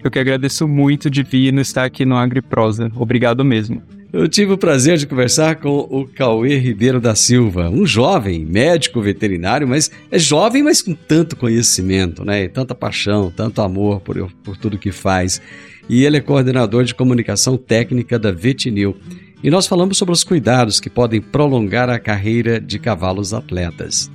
Eu 0.04 0.10
que 0.10 0.20
agradeço 0.20 0.68
muito 0.68 1.10
de 1.10 1.24
vir 1.24 1.54
no 1.54 1.62
estar 1.62 1.86
aqui 1.86 2.06
no 2.06 2.16
AgriProsa. 2.16 2.92
Obrigado 2.96 3.46
mesmo. 3.46 3.82
Eu 4.14 4.28
tive 4.28 4.52
o 4.52 4.58
prazer 4.58 4.98
de 4.98 5.08
conversar 5.08 5.56
com 5.56 5.88
o 5.90 6.06
Cauê 6.06 6.58
Ribeiro 6.58 7.00
da 7.00 7.16
Silva, 7.16 7.70
um 7.70 7.86
jovem 7.86 8.44
médico 8.46 9.00
veterinário, 9.00 9.66
mas 9.66 9.90
é 10.12 10.20
jovem, 10.20 10.64
mas 10.64 10.82
com 10.82 10.94
tanto 10.94 11.38
conhecimento, 11.38 12.26
né? 12.26 12.44
E 12.44 12.50
tanta 12.50 12.76
paixão, 12.76 13.32
tanto 13.34 13.62
amor 13.62 14.02
por, 14.02 14.30
por 14.44 14.58
tudo 14.58 14.78
que 14.78 14.92
faz. 14.92 15.42
E 15.88 16.04
ele 16.04 16.18
é 16.18 16.22
coordenador 16.22 16.84
de 16.84 16.94
comunicação 16.94 17.56
técnica 17.56 18.20
da 18.20 18.34
Vetinil. 18.34 18.98
E 19.42 19.50
nós 19.50 19.66
falamos 19.66 19.98
sobre 19.98 20.14
os 20.14 20.26
cuidados 20.26 20.82
que 20.82 20.90
podem 20.90 21.22
prolongar 21.22 21.90
a 21.90 21.98
carreira 21.98 22.60
de 22.60 22.80
cavalos 22.80 23.34
atletas. 23.34 24.12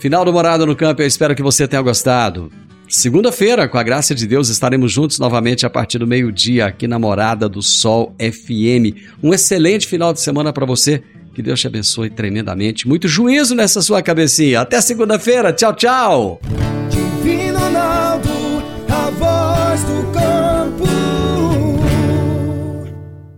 Final 0.00 0.24
do 0.24 0.32
Morada 0.32 0.66
no 0.66 0.74
Campo, 0.74 1.02
eu 1.02 1.06
espero 1.06 1.36
que 1.36 1.42
você 1.42 1.68
tenha 1.68 1.82
gostado. 1.82 2.50
Segunda-feira, 2.88 3.66
com 3.68 3.78
a 3.78 3.82
graça 3.82 4.14
de 4.14 4.26
Deus, 4.26 4.48
estaremos 4.48 4.92
juntos 4.92 5.18
novamente 5.18 5.66
a 5.66 5.70
partir 5.70 5.98
do 5.98 6.06
meio-dia 6.06 6.66
aqui 6.66 6.86
na 6.86 6.98
Morada 6.98 7.48
do 7.48 7.60
Sol 7.60 8.14
FM. 8.18 8.96
Um 9.22 9.34
excelente 9.34 9.86
final 9.88 10.12
de 10.12 10.20
semana 10.20 10.52
para 10.52 10.64
você. 10.64 11.02
Que 11.34 11.42
Deus 11.42 11.60
te 11.60 11.66
abençoe 11.66 12.08
tremendamente. 12.08 12.88
Muito 12.88 13.08
juízo 13.08 13.54
nessa 13.54 13.82
sua 13.82 14.02
cabecinha. 14.02 14.60
Até 14.60 14.80
segunda-feira. 14.80 15.52
Tchau, 15.52 15.74
tchau. 15.74 16.40
Divino 16.88 17.58
Ronaldo, 17.58 18.28
a 18.88 19.10
voz 19.10 19.82
do 19.82 20.12
campo. 20.12 20.86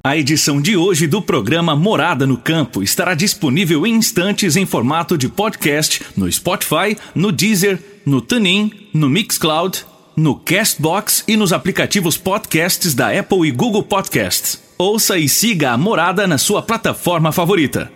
A 0.04 0.16
edição 0.16 0.60
de 0.60 0.76
hoje 0.76 1.06
do 1.06 1.20
programa 1.20 1.74
Morada 1.74 2.26
no 2.26 2.36
Campo 2.36 2.82
estará 2.82 3.14
disponível 3.14 3.86
em 3.86 3.94
instantes 3.94 4.56
em 4.56 4.64
formato 4.64 5.18
de 5.18 5.28
podcast 5.28 6.02
no 6.16 6.30
Spotify, 6.30 6.96
no 7.14 7.32
Deezer 7.32 7.78
no 8.08 8.22
TuneIn, 8.22 8.72
no 8.94 9.08
Mixcloud, 9.08 9.84
no 10.16 10.34
Castbox 10.34 11.24
e 11.28 11.36
nos 11.36 11.52
aplicativos 11.52 12.16
podcasts 12.16 12.94
da 12.94 13.16
Apple 13.16 13.46
e 13.46 13.50
Google 13.50 13.82
Podcasts. 13.82 14.60
Ouça 14.78 15.18
e 15.18 15.28
siga 15.28 15.72
a 15.72 15.76
Morada 15.76 16.26
na 16.26 16.38
sua 16.38 16.62
plataforma 16.62 17.30
favorita. 17.32 17.92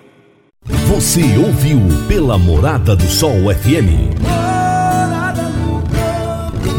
Você 0.86 1.22
ouviu 1.38 1.80
pela 2.06 2.36
Morada 2.36 2.94
do 2.94 3.08
Sol 3.08 3.52
FM. 3.52 4.12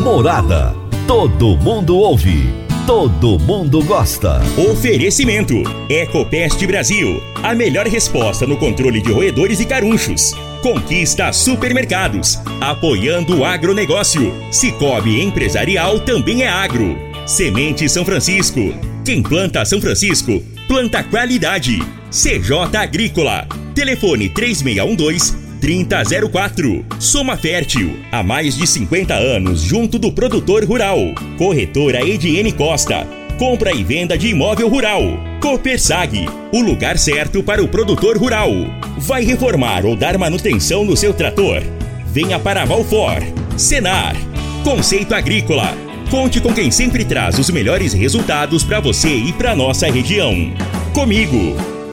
Morada. 0.01 0.75
Todo 1.07 1.57
mundo 1.57 1.97
ouve. 1.97 2.53
Todo 2.85 3.39
mundo 3.39 3.83
gosta. 3.83 4.41
Oferecimento: 4.71 5.55
Ecopest 5.89 6.65
Brasil. 6.67 7.21
A 7.41 7.55
melhor 7.55 7.87
resposta 7.87 8.45
no 8.45 8.57
controle 8.57 9.01
de 9.01 9.11
roedores 9.11 9.59
e 9.59 9.65
carunchos. 9.65 10.33
Conquista 10.63 11.33
Supermercados. 11.33 12.39
Apoiando 12.61 13.39
o 13.39 13.45
agronegócio. 13.45 14.33
Cicobi 14.49 15.21
Empresarial 15.21 15.99
também 15.99 16.43
é 16.43 16.47
agro. 16.47 16.97
Semente 17.27 17.89
São 17.89 18.05
Francisco. 18.05 18.73
Quem 19.03 19.21
planta 19.21 19.65
São 19.65 19.81
Francisco, 19.81 20.41
planta 20.65 21.03
qualidade. 21.03 21.79
CJ 22.09 22.77
Agrícola. 22.77 23.45
Telefone 23.75 24.29
3612 24.29 25.35
3004. 25.59 26.85
Soma 26.97 27.35
Fértil, 27.35 27.99
há 28.09 28.23
mais 28.23 28.55
de 28.55 28.65
50 28.65 29.13
anos 29.13 29.59
junto 29.59 29.99
do 29.99 30.13
produtor 30.13 30.63
rural. 30.63 30.97
Corretora 31.37 32.07
Ediene 32.07 32.53
Costa. 32.53 33.05
Compra 33.37 33.73
e 33.73 33.83
venda 33.83 34.17
de 34.17 34.27
imóvel 34.27 34.69
rural. 34.69 35.01
Copersag, 35.41 36.25
o 36.51 36.61
lugar 36.61 36.97
certo 36.97 37.43
para 37.43 37.63
o 37.63 37.67
produtor 37.67 38.17
rural. 38.17 38.51
Vai 38.97 39.23
reformar 39.23 39.85
ou 39.85 39.95
dar 39.95 40.17
manutenção 40.17 40.85
no 40.85 40.95
seu 40.95 41.13
trator? 41.13 41.61
Venha 42.05 42.39
para 42.39 42.65
Valfor. 42.65 43.21
Senar. 43.57 44.15
Conceito 44.63 45.13
Agrícola 45.13 45.73
Conte 46.13 46.39
com 46.39 46.53
quem 46.53 46.69
sempre 46.69 47.03
traz 47.03 47.39
os 47.39 47.49
melhores 47.49 47.91
resultados 47.91 48.63
para 48.63 48.79
você 48.79 49.09
e 49.09 49.33
para 49.33 49.55
nossa 49.55 49.89
região. 49.89 50.53
Comigo 50.93 51.72